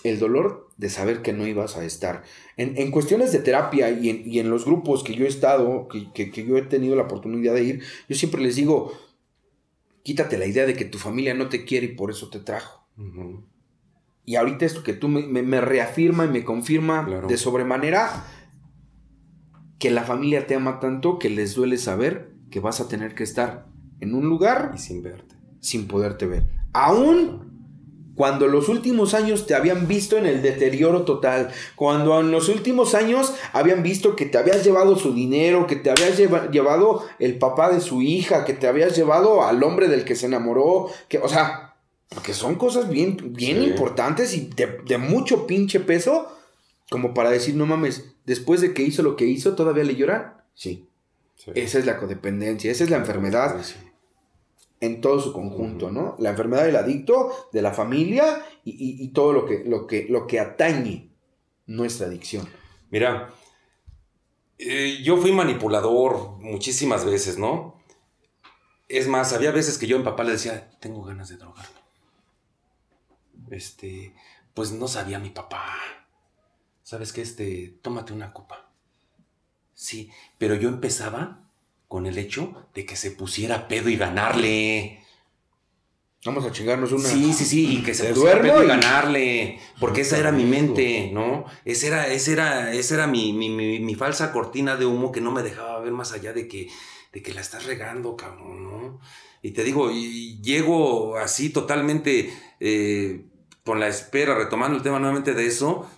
[0.03, 2.23] el dolor de saber que no ibas a estar.
[2.57, 5.87] En, en cuestiones de terapia y en, y en, los grupos que yo he estado,
[5.89, 8.93] que, que, yo he tenido la oportunidad de ir, yo siempre les digo,
[10.03, 12.87] quítate la idea de que tu familia no te quiere y por eso te trajo.
[14.25, 18.25] Y ahorita esto que tú me, reafirma y me confirma de sobremanera
[19.79, 23.23] que la familia te ama tanto que les duele saber que vas a tener que
[23.23, 23.67] estar
[23.99, 25.35] en un lugar y sin verte.
[25.59, 26.45] Sin poderte ver.
[26.73, 27.50] Aún
[28.15, 32.93] cuando los últimos años te habían visto en el deterioro total, cuando en los últimos
[32.93, 37.71] años habían visto que te habías llevado su dinero, que te habías llevado el papá
[37.71, 41.29] de su hija, que te habías llevado al hombre del que se enamoró, que, o
[41.29, 41.75] sea,
[42.09, 46.27] porque son cosas bien, bien importantes y de, mucho pinche peso,
[46.89, 50.33] como para decir, no mames, después de que hizo lo que hizo, ¿todavía le lloran?
[50.53, 50.85] Sí.
[51.55, 53.57] Esa es la codependencia, esa es la enfermedad
[54.81, 56.15] en todo su conjunto, ¿no?
[56.19, 60.39] La enfermedad del adicto, de la familia y, todo lo que, lo, que, lo que
[60.39, 61.11] atañe
[61.67, 62.49] nuestra adicción.
[62.89, 63.33] Mira,
[64.57, 67.81] eh, yo fui manipulador muchísimas veces, ¿no?
[68.89, 71.81] Es más, había veces que yo en papá le decía, tengo ganas de drogarme
[73.51, 74.13] este,
[74.53, 75.77] pues no sabía mi papá.
[76.83, 77.21] ¿Sabes qué?
[77.21, 78.69] Este, tómate una copa.
[79.73, 81.50] Sí, pero yo empezaba
[81.91, 85.03] con el hecho de que se pusiera pedo y ganarle.
[86.23, 87.03] Vamos a chingarnos una.
[87.03, 89.59] Sí, sí, sí, y que se pusiera pedo y, ganarle.
[89.77, 91.43] Porque esa era mi mente, ¿no?
[91.65, 95.33] Esa era, esa era, esa era mi, mi, mi, falsa cortina de humo que no
[95.33, 96.69] me dejaba ver más allá de que,
[97.11, 99.01] de que la estás regando, cabrón, ¿no?
[99.41, 103.25] Y te digo, y llego así totalmente eh,
[103.65, 105.91] con la espera, retomando el tema nuevamente de eso,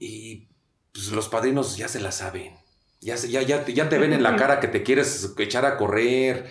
[0.00, 0.48] y
[0.92, 2.61] pues los padrinos ya se la saben.
[3.02, 6.46] Ya, ya, ya, ya te ven en la cara que te quieres echar a correr.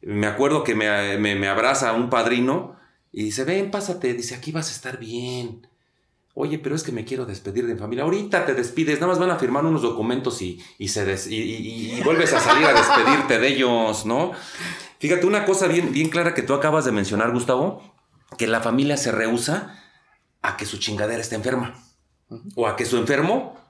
[0.00, 2.76] Me acuerdo que me, me, abraza un padrino
[3.12, 5.66] y dice, ven, pásate, dice, aquí vas a estar bien.
[6.32, 8.04] Oye, pero es que me quiero despedir de mi familia.
[8.04, 12.32] Ahorita te despides, nada más van a firmar unos documentos y, y se y, vuelves
[12.32, 14.32] a salir a despedirte de ellos, ¿no?
[14.98, 17.82] Fíjate, una cosa bien, bien clara que tú acabas de mencionar, Gustavo,
[18.38, 19.78] que la familia se rehúsa
[20.40, 21.74] a que su chingadera esté enferma.
[22.56, 23.63] O a que su enfermo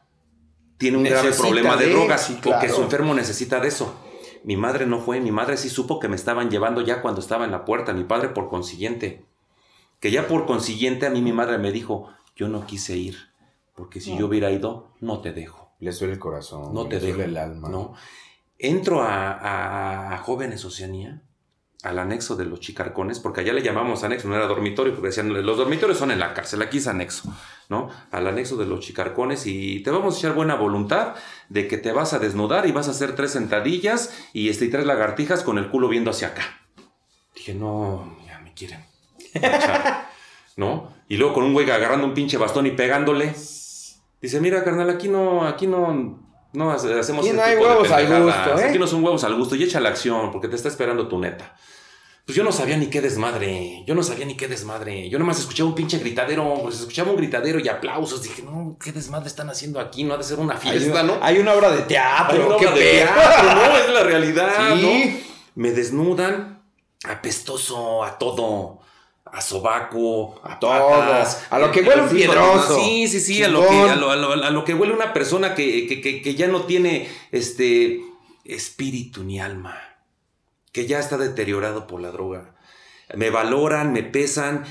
[0.78, 2.30] tiene un grave problema de, drogas.
[2.30, 3.94] O que su enfermo necesita de eso.
[4.44, 7.44] Mi madre no fue, mi madre sí supo que me estaban llevando ya cuando estaba
[7.44, 9.24] en la puerta, mi padre por consiguiente.
[10.00, 13.16] Que ya por consiguiente a mí mi madre me dijo, yo no quise ir,
[13.74, 15.70] porque si yo hubiera ido, no te dejo.
[15.80, 17.68] Le suele el corazón, no te dejo, el alma.
[17.70, 17.94] No.
[18.58, 21.22] Entro a, a, a Jóvenes Oceanía
[21.84, 25.32] al anexo de los chicarcones, porque allá le llamamos anexo, no era dormitorio, porque decían,
[25.44, 27.30] los dormitorios son en la cárcel, aquí es anexo,
[27.68, 27.90] ¿no?
[28.10, 31.14] Al anexo de los chicarcones y te vamos a echar buena voluntad
[31.50, 34.70] de que te vas a desnudar y vas a hacer tres sentadillas y, este, y
[34.70, 36.42] tres lagartijas con el culo viendo hacia acá.
[37.34, 38.84] Dije, no, ya me quieren.
[40.56, 40.90] ¿No?
[41.08, 43.34] Y luego con un güey agarrando un pinche bastón y pegándole.
[44.22, 46.23] Dice, mira, carnal, aquí no, aquí no,
[46.54, 47.26] no hacemos.
[47.26, 48.64] Aquí no hay huevos al gusto, ¿eh?
[48.64, 51.18] Aquí no son huevos al gusto y echa la acción porque te está esperando tu
[51.18, 51.54] neta.
[52.24, 55.10] Pues yo no sabía ni qué desmadre, yo no sabía ni qué desmadre.
[55.10, 58.22] Yo nomás escuchaba un pinche gritadero, pues escuchaba un gritadero y aplausos.
[58.22, 61.18] Dije, no, qué desmadre están haciendo aquí, no ha de ser una fiesta, hay, ¿no?
[61.20, 65.22] Hay una obra de teatro, hay una obra de teatro, no, es la realidad, ¿Sí?
[65.54, 66.62] Me desnudan,
[67.06, 68.80] apestoso a todo
[69.34, 72.76] a sobaco, a todas, a lo que huele un piedroso.
[72.76, 76.34] Sí, sí, sí, a lo, que, a, lo, que, huele una persona que, que, que,
[76.36, 78.00] ya no tiene este
[78.44, 79.76] espíritu ni alma
[80.70, 82.54] que ya está deteriorado por la droga.
[83.16, 84.64] Me valoran, me pesan,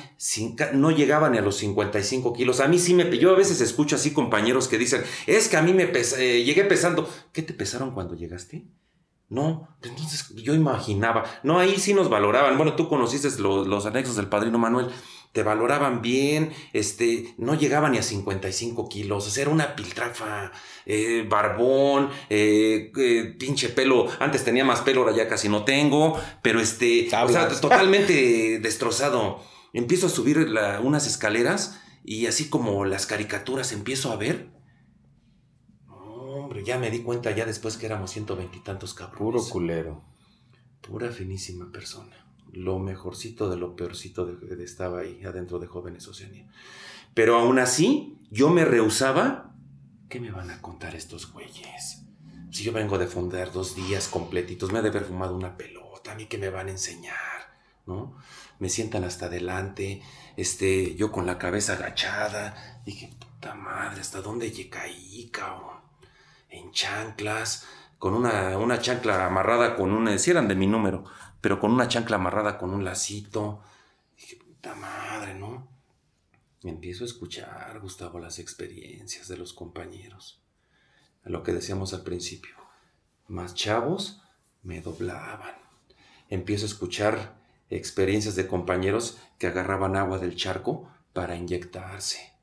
[0.73, 2.61] no llegaban ni a los 55 kilos.
[2.61, 3.17] A mí sí me...
[3.17, 6.63] Yo a veces escucho así compañeros que dicen, es que a mí me eh, llegué
[6.63, 7.09] pesando.
[7.33, 8.63] ¿Qué te pesaron cuando llegaste?
[9.33, 11.23] No, entonces yo imaginaba.
[11.41, 12.55] No, ahí sí nos valoraban.
[12.55, 14.89] Bueno, tú conociste los, anexos del padrino Manuel.
[15.31, 20.51] te valoraban bien, este, no llegaban ni a 55 kilos, o sea, era una piltrafa,
[20.85, 26.15] eh, barbón, eh, eh, pinche pelo, antes tenía más pelo, ahora ya casi no tengo,
[26.43, 29.41] pero este, o sea, totalmente destrozado.
[29.73, 30.37] Empiezo a subir
[30.83, 34.52] unas escaleras y así como las caricaturas empiezo a ver.
[36.53, 39.19] Hombre, ya me di cuenta ya después que éramos ciento veintitantos cabrones.
[39.19, 40.03] Puro culero.
[40.81, 42.23] Pura finísima persona
[42.53, 46.47] lo mejorcito de lo peorcito de, estaba ahí adentro de Jóvenes Oceanía.
[47.13, 49.55] Pero aún así, yo me rehusaba.
[50.07, 52.03] ¿Qué me van a contar estos güeyes?
[52.51, 56.11] Si yo vengo de fundar dos días completitos, me ha de haber fumado una pelota,
[56.11, 58.15] a mí que me van a enseñar, ¿no?
[58.59, 60.03] Me sientan hasta adelante,
[60.37, 62.81] este, yo con la cabeza agachada.
[62.85, 65.72] Dije, puta madre, ¿hasta dónde caí, cabrón?
[66.53, 67.65] En chanclas,
[67.97, 71.03] con una, una chancla amarrada con una, si eran de mi número,
[71.41, 73.61] pero con una chancla amarrada con un lacito.
[74.15, 75.67] Dije, puta madre, ¿no?
[76.63, 80.41] Empiezo a escuchar, Gustavo, las experiencias de los compañeros.
[81.25, 82.55] A lo que decíamos al principio.
[83.27, 84.21] Más chavos
[84.61, 85.55] me doblaban.
[86.29, 87.35] Empiezo a escuchar
[87.69, 92.33] experiencias de compañeros que agarraban agua del charco para inyectarse.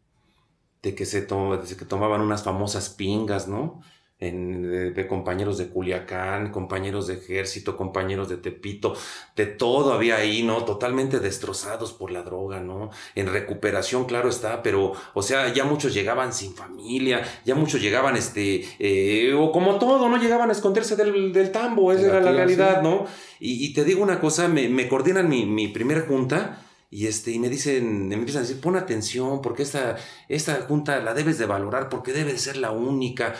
[0.82, 3.82] De que se de que tomaban unas famosas pingas, ¿no?
[4.20, 8.94] De, compañeros de Culiacán, compañeros de ejército, compañeros de Tepito,
[9.34, 10.64] de todo había ahí, ¿no?
[10.64, 12.90] Totalmente destrozados por la droga, ¿no?
[13.14, 18.16] En recuperación, claro está, pero, o sea, ya muchos llegaban sin familia, ya muchos llegaban,
[18.16, 20.18] este, eh, o como todo, ¿no?
[20.18, 23.06] Llegaban a esconderse del, del tambo, esa era la realidad, ¿no?
[23.38, 26.60] Y, te digo una cosa, me, me coordinan mi, mi primera junta,
[26.90, 29.96] y, este, y me dicen, me empiezan a decir, pon atención, porque esta,
[30.28, 33.34] esta junta la debes de valorar, porque debe de ser la única.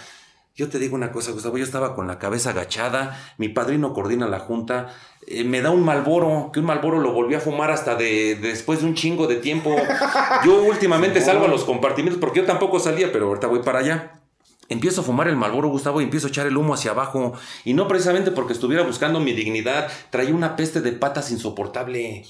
[0.55, 4.27] Yo te digo una cosa, Gustavo, yo estaba con la cabeza agachada, mi padrino coordina
[4.27, 4.95] la junta,
[5.27, 8.81] eh, me da un malboro, que un malboro lo volví a fumar hasta de, después
[8.81, 9.77] de un chingo de tiempo.
[10.45, 14.21] Yo últimamente salgo a los compartimientos porque yo tampoco salía, pero ahorita voy para allá.
[14.69, 17.35] Empiezo a fumar el malboro, Gustavo, y empiezo a echar el humo hacia abajo.
[17.65, 22.25] Y no precisamente porque estuviera buscando mi dignidad, traía una peste de patas insoportable.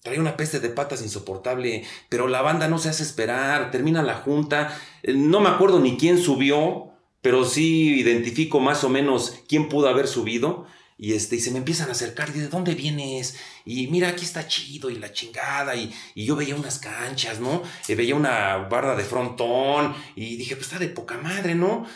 [0.00, 4.14] Traía una peste de patas insoportable, pero la banda no se hace esperar, termina la
[4.14, 6.91] junta, eh, no me acuerdo ni quién subió,
[7.22, 10.66] pero sí identifico más o menos quién pudo haber subido.
[10.98, 14.24] Y, este, y se me empiezan a acercar, y de dónde vienes, y mira, aquí
[14.24, 17.62] está chido, y la chingada, y, yo veía unas canchas, ¿no?
[17.88, 21.86] Y veía una barra de frontón, y dije, pues está de poca madre, ¿no?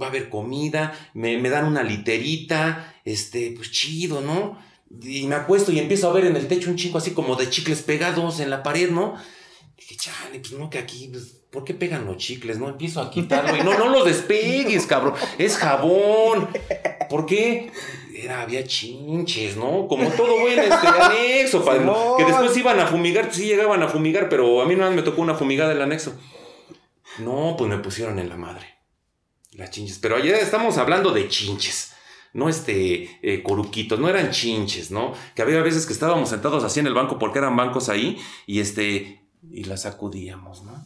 [0.00, 4.56] Va a haber comida, me, me dan una literita, este, pues chido, ¿no?
[5.02, 7.50] Y me acuesto y empiezo a ver en el techo un chingo así como de
[7.50, 9.16] chicles pegados en la pared, ¿no?
[9.76, 12.58] Dije, chale, pues no, que aquí, pues, ¿por qué pegan los chicles?
[12.58, 15.14] No empiezo a quitarlo y no, no los despegues, cabrón.
[15.38, 16.48] Es jabón.
[17.08, 17.70] ¿Por qué?
[18.12, 19.86] Era, había chinches, ¿no?
[19.86, 21.86] Como todo buen este anexo, padre.
[22.18, 25.02] Que después iban a fumigar, sí llegaban a fumigar, pero a mí nada más me
[25.02, 26.18] tocó una fumigada del anexo.
[27.18, 28.66] No, pues me pusieron en la madre.
[29.52, 30.00] Las chinches.
[30.00, 31.92] Pero allá estamos hablando de chinches
[32.32, 35.12] no este eh, coruquitos, no eran chinches, ¿no?
[35.36, 38.58] Que había veces que estábamos sentados así en el banco porque eran bancos ahí y
[38.58, 40.84] este y la sacudíamos, ¿no?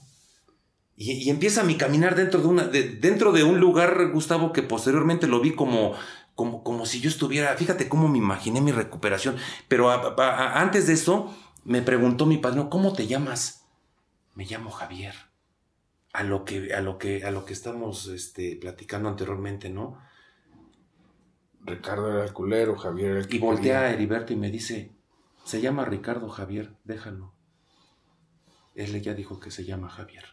[1.01, 5.41] Y, empieza mi caminar dentro de, una, dentro de un lugar, Gustavo, que posteriormente lo
[5.41, 5.95] vi como,
[6.35, 9.37] como, como si yo estuviera, fíjate cómo me imaginé mi recuperación,
[9.69, 11.33] pero antes de eso
[11.65, 13.65] me preguntó mi padre, ¿cómo te llamas?
[14.35, 15.15] Me llamo Javier.
[16.13, 20.01] A lo que, a lo que, a lo que estamos este, platicando anteriormente, ¿no?
[21.61, 24.91] Ricardo era el culero, Javier era el Y voltea a Heriberto y me dice,
[25.45, 27.39] se llama Ricardo Javier, déjalo
[28.79, 30.25] él ya dijo que se llama Javier.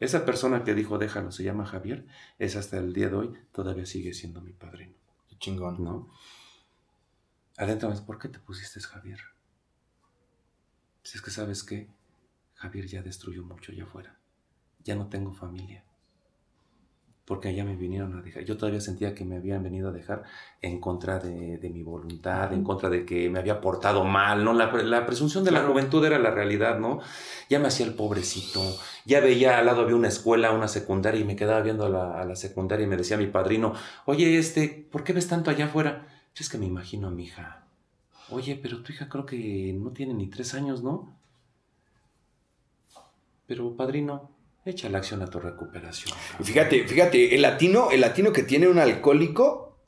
[0.00, 2.06] Esa persona que dijo déjalo, se llama Javier,
[2.38, 4.94] es hasta el día de hoy, todavía sigue siendo mi padrino.
[5.28, 5.82] Qué chingón.
[5.82, 6.10] ¿No?
[7.56, 9.18] Adentro, ¿por qué te pusiste Javier?
[11.02, 11.88] Si es que sabes que
[12.54, 14.18] Javier ya destruyó mucho allá afuera.
[14.84, 15.84] Ya no tengo familia
[17.28, 18.42] porque allá me vinieron a dejar.
[18.46, 20.22] Yo todavía sentía que me habían venido a dejar
[20.62, 24.54] en contra de, mi voluntad, en contra de que me había portado mal, ¿no?
[24.54, 27.00] La, presunción de la juventud era la realidad, ¿no?
[27.50, 28.62] Ya me hacía el pobrecito,
[29.04, 32.18] ya veía al lado había una escuela, una secundaria, y me quedaba viendo a la,
[32.18, 33.74] a la secundaria y me decía mi padrino,
[34.06, 36.08] oye, este, ¿por qué ves tanto allá afuera?
[36.34, 37.66] Es que me imagino a mi hija.
[38.30, 41.14] Oye, pero tu hija creo que no tiene ni tres años, ¿no?
[43.46, 44.30] Pero, padrino,
[44.68, 46.14] Echa la acción a tu recuperación.
[46.42, 49.78] Fíjate, fíjate, el latino, el latino que tiene un alcohólico,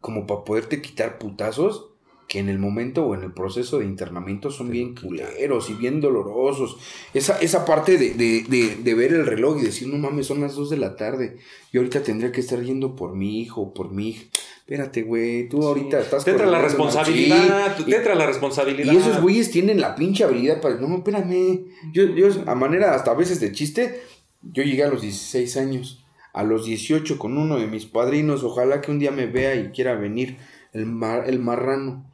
[0.00, 1.90] como para poderte quitar putazos,
[2.26, 6.00] que en el momento o en el proceso de internamiento son bien culeros y bien
[6.00, 6.78] dolorosos.
[7.12, 10.78] Esa, esa parte de, ver el reloj y decir, no mames, son las 2 de
[10.78, 11.36] la tarde.
[11.70, 14.24] Yo ahorita tendría que estar yendo por mi hijo, por mi hija.
[14.66, 18.92] Espérate, güey, tú ahorita estás Te entra la responsabilidad, sí, te entra la responsabilidad.
[18.92, 20.74] Y esos güeyes tienen la pinche habilidad para.
[20.74, 21.66] No, espérame.
[21.92, 24.02] Yo, yo, a manera hasta a veces de chiste,
[24.42, 26.04] yo llegué a los 16 años.
[26.32, 28.42] A los 18 con uno de mis padrinos.
[28.42, 30.36] Ojalá que un día me vea y quiera venir.
[30.72, 32.10] El, mar, el marrano.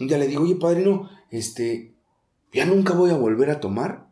[0.00, 1.94] Un día le digo, oye, padrino, este.
[2.52, 4.08] Ya nunca voy a volver a tomar.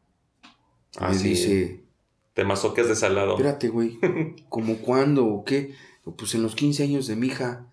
[0.96, 1.28] Ah, me sí.
[1.28, 1.84] dice,
[2.32, 3.32] Te masoqueas de salado.
[3.32, 3.98] espérate, güey.
[4.48, 5.74] ¿Cómo cuándo o qué?
[6.18, 7.66] Pues en los 15 años de mi hija.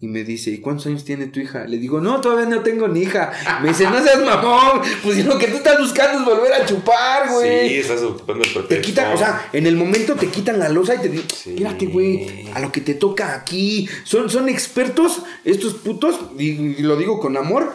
[0.00, 1.64] Y me dice, ¿y cuántos años tiene tu hija?
[1.64, 3.32] Le digo, no, todavía no tengo ni hija.
[3.62, 4.82] Me dice, no seas mamón.
[5.02, 7.78] Pues lo que tú estás buscando es volver a chupar, Sí, güey.
[7.78, 8.68] estás ocupando el pretexto.
[8.68, 11.50] te quitan, o sea, en el momento te quitan la losa y te dicen, Sí.
[11.54, 13.88] espérate, güey, a lo que te toca aquí.
[14.04, 17.72] Son, son expertos, estos putos, y, y lo digo con amor,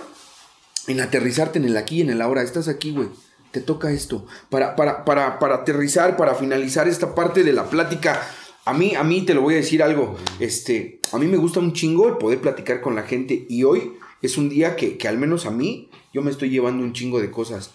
[0.85, 2.43] en aterrizarte en el aquí y en el ahora.
[2.43, 3.07] Estás aquí, güey.
[3.51, 4.27] Te toca esto.
[4.51, 8.21] Para, para, para, para aterrizar, para finalizar esta parte de la plática.
[8.67, 10.17] A mí, a mí te lo voy a decir algo.
[10.41, 13.45] Este, a mí me gusta un chingo el poder platicar con la gente.
[13.47, 16.83] Y hoy es un día que, que al menos a mí, yo me estoy llevando
[16.83, 17.71] un chingo de cosas.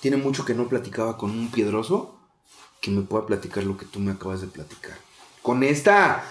[0.00, 2.18] Tiene mucho que no platicaba con un piedroso
[2.80, 4.96] que me pueda platicar lo que tú me acabas de platicar.
[5.42, 6.24] Con esta.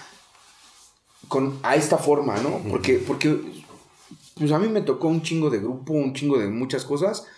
[1.28, 2.60] Con, a esta forma, ¿no?
[2.68, 3.38] Porque, porque
[4.34, 7.28] pues a mí me tocó un chingo de grupo, un chingo de muchas cosas.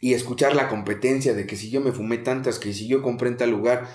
[0.00, 3.30] Y escuchar la competencia de que si yo me fumé tantas, que si yo compré
[3.30, 3.92] en tal lugar.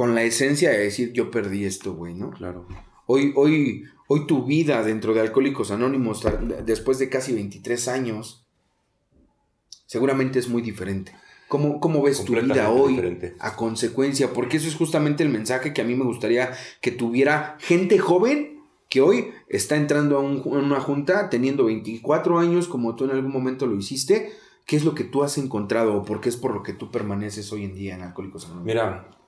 [0.00, 2.30] Con la esencia de decir, yo perdí esto, güey, ¿no?
[2.30, 2.66] Claro.
[3.04, 6.26] Hoy, hoy, hoy tu vida dentro de Alcohólicos Anónimos,
[6.64, 8.46] después de casi 23 años,
[9.84, 11.14] seguramente es muy diferente.
[11.48, 13.36] ¿Cómo, cómo ves tu vida hoy diferente.
[13.40, 14.32] a consecuencia?
[14.32, 18.62] Porque eso es justamente el mensaje que a mí me gustaría que tuviera gente joven
[18.88, 23.10] que hoy está entrando a, un- a una junta teniendo 24 años como tú en
[23.10, 24.32] algún momento lo hiciste.
[24.64, 26.90] ¿Qué es lo que tú has encontrado o por qué es por lo que tú
[26.90, 28.64] permaneces hoy en día en Alcohólicos Anónimos?
[28.66, 29.19] Mira,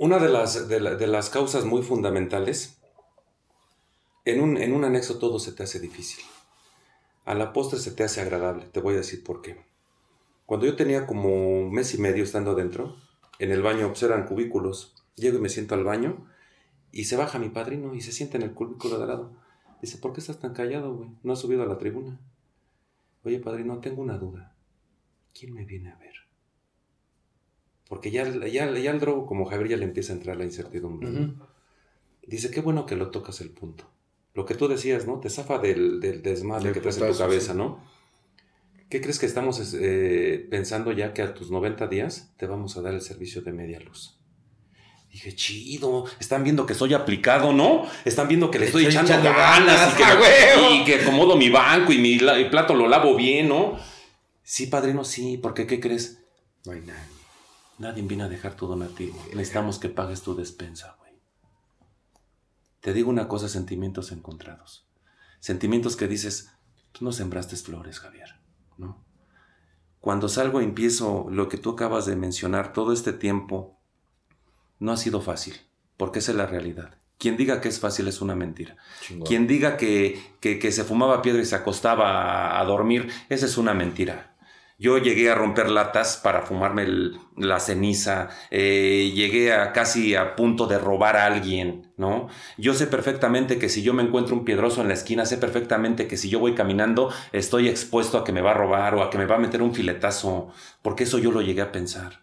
[0.00, 2.78] una de las, de, la- de las causas muy fundamentales,
[4.24, 6.24] en un, en un anexo todo se te hace difícil.
[7.26, 8.64] A la postre se te hace agradable.
[8.64, 9.62] Te voy a decir por qué.
[10.46, 12.96] Cuando yo tenía como mes y medio estando adentro,
[13.38, 14.94] en el baño pues, eran cubículos.
[15.16, 16.26] Llego y me siento al baño
[16.92, 19.32] y se baja mi padrino y se sienta en el cubículo de lado.
[19.82, 21.10] Dice, ¿por qué estás tan callado, güey?
[21.22, 22.18] No has subido a la tribuna.
[23.22, 24.54] Oye, padrino, tengo una duda.
[25.38, 26.14] ¿Quién me viene a ver?
[27.90, 31.08] Porque ya, ya, ya el drogo como Javier ya le empieza a entrar la incertidumbre.
[32.24, 33.90] Dice, qué bueno que lo tocas el punto.
[34.32, 35.18] Lo que tú decías, ¿no?
[35.18, 37.58] Te zafa del, del desmadre Del que traes en tu cabeza, sí.
[37.58, 37.84] ¿no?
[38.88, 42.80] ¿Qué crees que estamos eh, pensando ya que a tus 90 días te vamos a
[42.82, 44.16] dar el servicio de media luz?
[45.10, 47.86] Dije, chido, están viendo que soy aplicado, ¿no?
[48.04, 50.24] Están viendo que le estoy, Estoy echando, ganas, ganas,
[50.72, 53.76] y, que, acomodo mi banco y mi la- plato lo lavo bien, ¿no?
[54.44, 56.20] Sí, padrino, sí, porque ¿qué crees?
[56.64, 57.19] No hay nadie.
[57.80, 59.16] Nadie viene a dejar tu donativo.
[59.34, 61.14] Necesitamos que pagues tu despensa, güey.
[62.80, 64.86] Te digo una cosa, sentimientos encontrados.
[65.40, 66.52] Sentimientos que dices,
[66.92, 68.36] tú no sembraste flores, Javier,
[68.76, 69.02] ¿no?
[70.00, 73.78] Cuando salgo y empiezo lo que tú acabas de mencionar, todo este tiempo,
[74.78, 75.56] no ha sido fácil,
[75.96, 76.94] porque esa es la realidad.
[77.18, 78.76] Quien diga que es fácil es una mentira.
[79.02, 79.26] Chingón.
[79.26, 83.44] Quien diga que, que- que se fumaba piedra y se acostaba a, a dormir, esa
[83.44, 84.29] es una mentira.
[84.82, 86.86] Yo llegué a romper latas para fumarme
[87.36, 92.28] la ceniza, eh, llegué a casi a punto de robar a alguien, ¿no?
[92.56, 96.06] Yo sé perfectamente que si yo me encuentro un piedroso en la esquina, sé perfectamente
[96.08, 99.10] que si yo voy caminando estoy expuesto a que me va a robar o a
[99.10, 100.48] que me va a meter un filetazo,
[100.80, 102.22] porque eso yo lo llegué a pensar.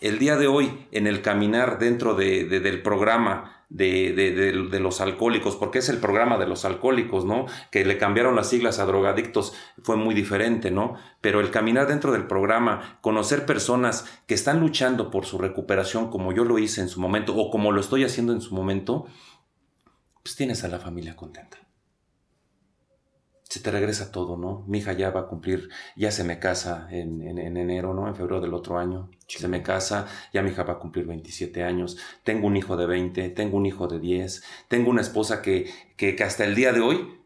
[0.00, 4.80] El día de hoy, en el caminar dentro de- de- del programa de, de- de-
[4.80, 7.46] los alcohólicos, porque es el programa de los alcohólicos, ¿no?
[7.70, 10.94] Que le cambiaron las siglas a drogadictos, fue muy diferente, ¿no?
[11.22, 16.32] Pero el caminar dentro del programa, conocer personas que están luchando por su recuperación, como
[16.32, 19.06] yo lo hice en su momento, o como lo estoy haciendo en su momento,
[20.22, 21.56] pues tienes a la familia contenta.
[23.52, 24.64] Se te regresa todo, ¿no?
[24.66, 28.08] Mi hija ya va a cumplir, ya se me casa en, en- en enero, ¿no?
[28.08, 29.10] En febrero del otro año.
[29.28, 31.98] Se me casa, ya mi hija va a cumplir 27 años.
[32.24, 34.42] Tengo un hijo de 20, tengo un hijo de 10.
[34.68, 37.20] Tengo una esposa que, que, que hasta el día de hoy,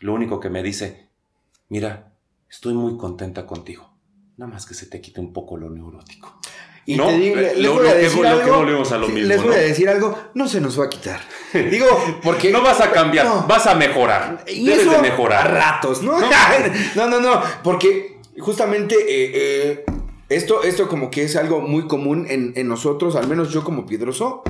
[0.00, 1.08] lo único que me dice,
[1.68, 2.12] mira,
[2.50, 3.90] estoy muy contenta contigo.
[4.36, 6.38] Nada más que se te quite un poco lo neurótico.
[6.88, 8.56] Y No, te digo, les lo- voy a decir que algo.
[8.58, 9.54] volvemos a lo sí, mismo, Les voy ¿no?
[9.56, 11.20] a decir algo, no se nos va a quitar.
[11.70, 11.86] Digo,
[12.22, 12.52] porque.
[12.52, 13.44] No vas a cambiar, No.
[13.48, 14.44] vas a mejorar.
[14.46, 15.52] Y Debes eso de a mejorar.
[15.52, 16.18] ratos, ¿no?
[16.20, 16.26] No.
[16.94, 19.84] No, no, no, porque justamente eh, eh,
[20.28, 23.84] esto, esto como que es algo muy común en, en nosotros, al menos yo como
[23.86, 24.42] piedroso.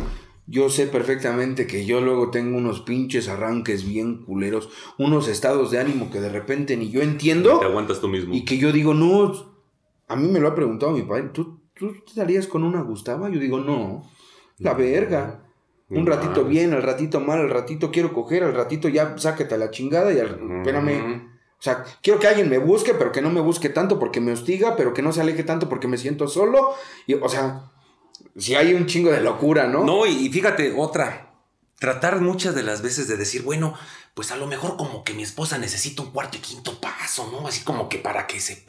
[0.49, 5.80] Yo sé perfectamente que yo luego tengo unos pinches arranques bien culeros, unos estados de
[5.80, 7.59] ánimo que de repente ni yo entiendo.
[7.59, 8.32] Te aguantas tú mismo.
[8.32, 9.32] Y que yo digo, no,
[10.07, 13.29] a mí me lo ha preguntado mi padre, ¿tú, tú te darías con una Gustava?
[13.29, 14.03] Yo digo, no,
[14.59, 14.79] la No.
[14.79, 15.43] verga.
[15.89, 19.59] Un ratito bien, al ratito mal, al ratito quiero coger, al ratito ya sáquete a
[19.59, 21.29] la chingada y al, espérame.
[21.59, 24.33] O sea, quiero que alguien me busque, pero que no me busque tanto porque me
[24.33, 26.70] hostiga, pero que no se aleje tanto porque me siento solo.
[27.07, 27.70] Y, o sea,
[28.37, 29.85] si hay un chingo de locura, ¿no?
[29.85, 31.22] No, y, y fíjate, otra.
[31.79, 33.74] Tratar muchas de las veces de decir, bueno,
[34.16, 37.46] pues a lo mejor como que mi esposa necesita un cuarto y quinto paso, ¿no?
[37.46, 38.64] Así como que para que se...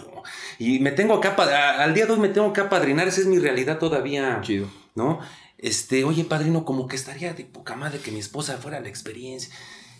[0.59, 1.29] Y me tengo que...
[1.29, 4.41] Al día de hoy me tengo que apadrinar, esa es mi realidad todavía.
[4.41, 4.67] Chido.
[4.93, 5.21] ¿no?
[5.57, 8.89] Este, oye, padrino, como que estaría de poca madre que mi esposa fuera a la
[8.89, 9.55] experiencia.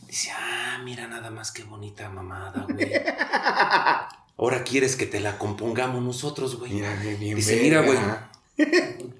[0.05, 2.91] Dice, ah, mira nada más qué bonita mamada, güey.
[4.37, 6.73] Ahora quieres que te la compongamos nosotros, güey.
[6.73, 7.97] Mira, bien, bien Dice, mira, güey.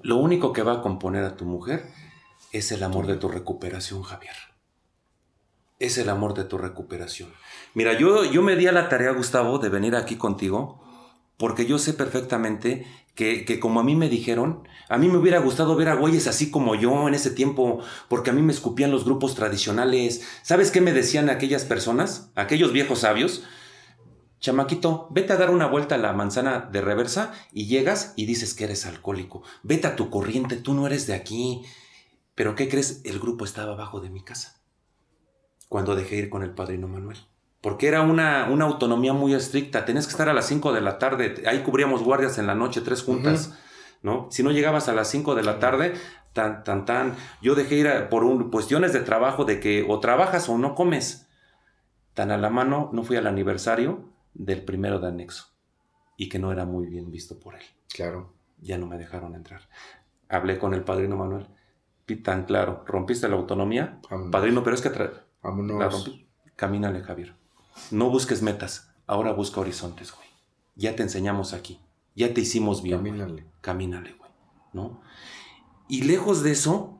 [0.02, 1.90] Lo único que va a componer a tu mujer
[2.52, 4.47] es el amor de tu recuperación, Javier.
[5.78, 7.30] Es el amor de tu recuperación.
[7.74, 10.82] Mira, yo, yo me di a la tarea, Gustavo, de venir aquí contigo,
[11.36, 15.38] porque yo sé perfectamente que, que como a mí me dijeron, a mí me hubiera
[15.38, 18.90] gustado ver a güeyes así como yo en ese tiempo, porque a mí me escupían
[18.90, 20.22] los grupos tradicionales.
[20.42, 23.44] ¿Sabes qué me decían aquellas personas, aquellos viejos sabios?
[24.40, 28.54] Chamaquito, vete a dar una vuelta a la manzana de reversa y llegas y dices
[28.54, 29.42] que eres alcohólico.
[29.62, 31.62] Vete a tu corriente, tú no eres de aquí.
[32.34, 33.00] Pero ¿qué crees?
[33.04, 34.57] El grupo estaba abajo de mi casa.
[35.68, 37.18] Cuando dejé ir con el padrino Manuel.
[37.60, 39.84] Porque era una, una autonomía muy estricta.
[39.84, 41.42] Tenías que estar a las 5 de la tarde.
[41.46, 43.58] Ahí cubríamos guardias en la noche, tres juntas.
[44.02, 44.28] ¿no?
[44.30, 45.94] Si no llegabas a las 5 de la tarde,
[46.32, 47.16] tan, tan, tan.
[47.42, 50.74] Yo dejé ir a- por un- cuestiones de trabajo de que o trabajas o no
[50.76, 51.26] comes.
[52.14, 54.04] Tan a la mano, no fui al aniversario
[54.34, 55.46] del primero de anexo.
[56.16, 57.62] Y que no era muy bien visto por él.
[57.92, 58.34] Claro.
[58.60, 59.62] Ya no me dejaron entrar.
[60.28, 61.46] Hablé con el padrino Manuel.
[62.24, 64.00] Tan claro, rompiste la autonomía.
[64.30, 64.90] Padrino, pero es que
[65.42, 65.78] Vámonos.
[65.78, 66.12] la.
[66.56, 67.34] Camínale, Javier.
[67.90, 68.92] No busques metas.
[69.06, 70.28] Ahora busca horizontes, güey.
[70.74, 71.80] Ya te enseñamos aquí.
[72.14, 73.00] Ya te hicimos bien.
[73.00, 73.12] güey.
[73.12, 73.46] Camínale.
[73.60, 74.30] Camínale, güey.
[74.72, 75.00] ¿No?
[75.88, 76.98] Y lejos de eso,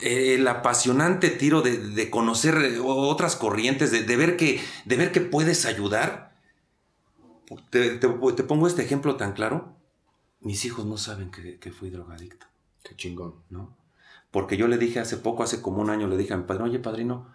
[0.00, 5.12] el apasionante tiro de, de conocer eh, otras corrientes, de, de ver que, de ver
[5.12, 6.32] que puedes ayudar.
[7.70, 9.76] Te, te- te pongo este ejemplo tan claro.
[10.40, 12.46] Mis hijos no saben que, que fui drogadicto.
[12.82, 13.34] Qué chingón.
[13.50, 13.76] ¿no?
[14.32, 16.64] Porque yo le dije hace poco, hace como un año, le dije a mi padrino,
[16.68, 17.32] oye padrino,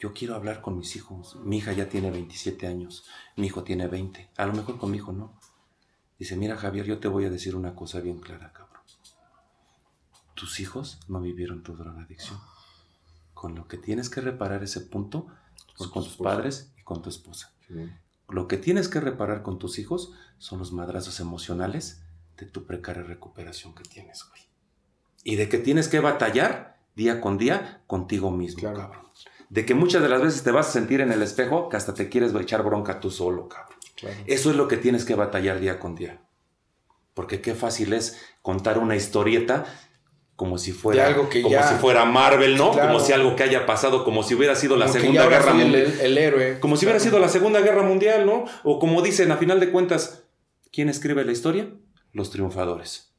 [0.00, 1.36] yo quiero hablar con mis hijos.
[1.44, 3.06] Mi hija ya tiene 27 años,
[3.36, 4.30] mi hijo tiene 20.
[4.36, 5.38] A lo mejor con mi hijo no.
[6.18, 8.82] Dice, mira Javier, yo te voy a decir una cosa bien clara, cabrón.
[10.34, 12.40] Tus hijos no vivieron tu drogadicción.
[13.32, 15.28] Con lo que tienes que reparar ese punto
[15.68, 17.52] es Con con, tu tus padres y con tu esposa.
[17.68, 17.90] Sí.
[18.28, 22.02] Lo que tienes que reparar con tus hijos son los madrazos emocionales
[22.36, 24.53] de tu precaria recuperación que tienes, güey.
[25.24, 28.76] Y de que tienes que batallar día con día contigo mismo, Claro.
[28.78, 29.04] cabrón.
[29.48, 31.94] De que muchas de las veces te vas a sentir en el espejo que hasta
[31.94, 33.78] te quieres echar bronca tú solo, cabrón.
[33.96, 34.16] Claro.
[34.26, 36.20] Eso es lo que tienes que batallar día con día.
[37.14, 39.64] Porque qué fácil es contar una historieta
[40.36, 42.72] como si fuera, algo que como ya- si fuera Marvel, ¿no?
[42.72, 42.88] Claro.
[42.88, 45.60] Como si algo que haya pasado, como si hubiera sido la Como Segunda Guerra soy
[45.60, 45.94] el, Mundial.
[46.00, 46.58] el héroe.
[46.60, 48.44] Como si hubiera sido la Segunda Guerra Mundial, ¿no?
[48.64, 50.24] O como dicen, a final de cuentas,
[50.72, 51.70] ¿quién escribe la historia?
[52.12, 53.13] Los triunfadores.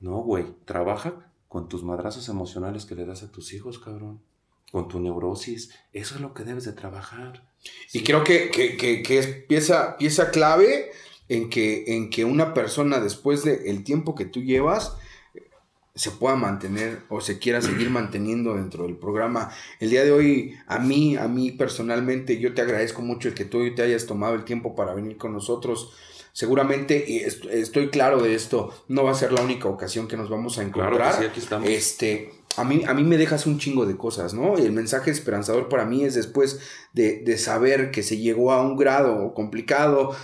[0.00, 4.20] No, güey, trabaja con tus madrazos emocionales que le das a tus hijos, cabrón.
[4.72, 5.70] Con tu neurosis.
[5.92, 7.48] Eso es lo que debes de trabajar.
[7.92, 10.90] Y creo que, que, que- que es pieza, pieza clave
[11.28, 14.96] en que, en que una persona después del tiempo que tú llevas
[15.94, 19.50] se pueda mantener o se quiera seguir manteniendo dentro del programa.
[19.80, 23.46] El día de hoy, a mí, a mí personalmente, yo te agradezco mucho el que
[23.46, 25.94] tú te hayas tomado el tiempo para venir con nosotros.
[26.36, 30.18] Seguramente, y est- estoy claro de esto, no va a ser la única ocasión que
[30.18, 30.92] nos vamos a encontrar.
[30.94, 31.66] Claro que sí, aquí estamos.
[31.66, 34.58] Este, a mí, a mí me dejas un chingo de cosas, ¿no?
[34.58, 36.60] Y el mensaje esperanzador para mí es después
[36.92, 40.14] de, de saber que se llegó a un grado complicado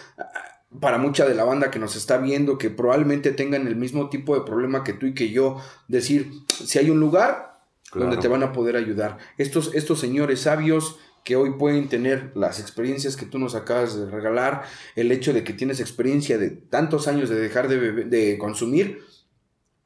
[0.80, 4.34] para mucha de la banda que nos está viendo, que probablemente tengan el mismo tipo
[4.34, 7.58] de problema que tú y que yo, decir, si hay un lugar
[7.94, 9.16] donde te van a poder ayudar.
[9.38, 14.10] Estos, estos señores sabios que hoy pueden tener las experiencias que tú nos acabas de
[14.10, 14.62] regalar,
[14.96, 19.00] el hecho de que tienes experiencia de tantos años de dejar de, bebe- de consumir,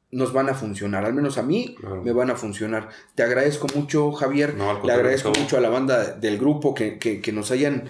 [0.09, 2.01] nos van a funcionar, al menos a mí Claro.
[2.01, 2.87] me van a funcionar.
[3.13, 4.55] Te agradezco mucho, Javier.
[4.55, 7.83] No, Le agradezco mucho a la banda del grupo que, que- que nos hayan,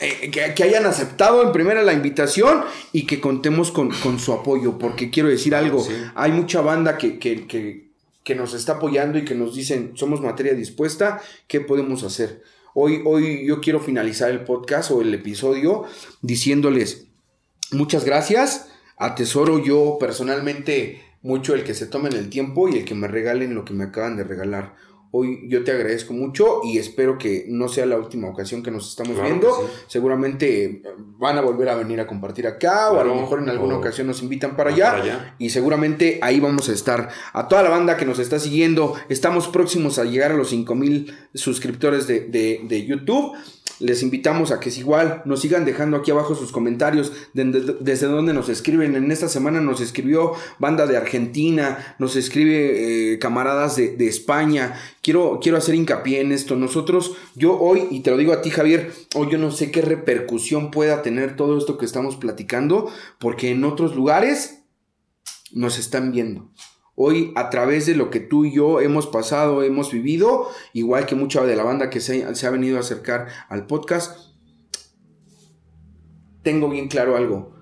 [0.00, 2.62] eh, que, que hayan aceptado en primera la invitación
[2.92, 5.92] y que contemos con, con su apoyo, porque quiero decir algo, sí.
[6.14, 7.18] hay mucha banda que,
[8.26, 12.42] que, nos está apoyando y que nos dicen, somos materia dispuesta, ¿qué podemos hacer?
[12.74, 15.84] Hoy, hoy yo quiero finalizar el podcast o el episodio
[16.22, 17.06] diciéndoles
[17.70, 22.96] muchas gracias, atesoro yo personalmente mucho el que se tomen el tiempo y el que
[22.96, 24.74] me regalen lo que me acaban de regalar.
[25.18, 28.88] Hoy yo te agradezco mucho y espero que no sea la última ocasión que nos
[28.88, 29.50] estamos Claro viendo.
[29.54, 29.72] sí.
[29.86, 30.82] Seguramente eh,
[31.18, 34.06] van a volver a venir a compartir acá o a lo mejor en alguna ocasión
[34.08, 34.90] nos invitan para allá.
[34.90, 35.34] para allá.
[35.38, 37.08] Y seguramente ahí vamos a estar.
[37.32, 41.14] A toda la banda que nos está siguiendo, estamos próximos a llegar a los 5000
[41.34, 43.32] suscriptores de, de- de YouTube.
[43.78, 47.76] Les invitamos a que si igual nos sigan dejando aquí abajo sus comentarios de- de-
[47.80, 48.96] desde donde nos escriben.
[48.96, 54.74] En esta semana nos escribió banda de Argentina, nos escribe eh, camaradas de, de España.
[55.02, 56.56] Quiero, quiero hacer hincapié en esto.
[56.56, 59.82] Nosotros, yo hoy, y te lo digo a ti Javier, hoy yo no sé qué
[59.82, 64.60] repercusión pueda tener todo esto que estamos platicando, porque en otros lugares
[65.52, 66.48] nos están viendo.
[66.98, 71.14] Hoy, a través de lo que tú y yo hemos pasado, hemos vivido, igual que
[71.14, 74.32] mucha de la banda que se, ha venido a acercar al podcast,
[76.42, 77.54] tengo bien claro algo.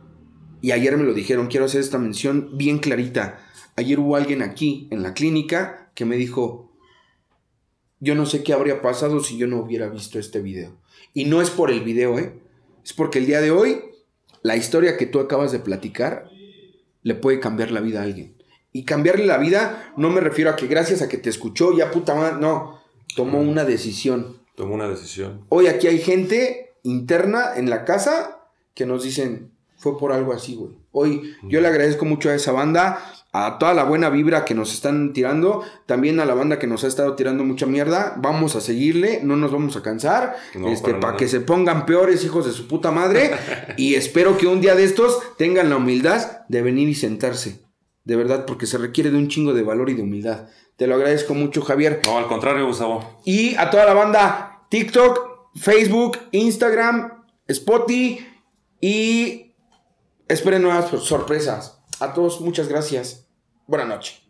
[0.61, 3.40] Y ayer me lo dijeron, quiero hacer esta mención bien clarita.
[3.74, 6.70] Ayer hubo alguien aquí, en la clínica, que me dijo,
[7.98, 10.78] yo no sé qué habría pasado si yo no hubiera visto este video.
[11.12, 12.39] Y no es por el video, ¿eh?
[12.85, 13.81] Es porque el día de hoy,
[14.43, 16.31] la historia que tú acabas de platicar,
[17.02, 18.34] le puede cambiar la vida a alguien.
[18.76, 21.92] Y cambiarle la vida, no me refiero a que gracias a que te escuchó, ya
[21.92, 22.80] puta madre, no,
[23.14, 24.38] tomó una decisión.
[24.56, 25.44] Tomó una decisión.
[25.48, 28.40] Hoy aquí hay gente interna en la casa
[28.74, 30.72] que nos dicen, fue por algo así, güey.
[30.90, 32.98] Hoy yo le agradezco mucho a esa banda,
[33.32, 36.82] a toda la buena vibra que nos están tirando, también a la banda que nos
[36.82, 38.14] ha estado tirando mucha mierda.
[38.16, 42.24] Vamos a seguirle, no nos vamos a cansar, No, este, para que se pongan peores
[42.24, 43.30] hijos de su puta madre.
[43.76, 47.62] y espero que un día de estos tengan la humildad de venir y sentarse.
[48.05, 50.48] De verdad, porque se requiere de un chingo de valor y de humildad.
[50.76, 52.01] Te lo agradezco mucho, Javier.
[52.05, 53.20] No, al contrario, Gustavo.
[53.24, 58.26] Y a toda la banda, TikTok, Facebook, Instagram, Spotify
[58.81, 59.55] y
[60.28, 61.82] esperen nuevas sorpresas.
[62.01, 63.28] A todos, muchas gracias.
[63.66, 64.23] Buenas noches.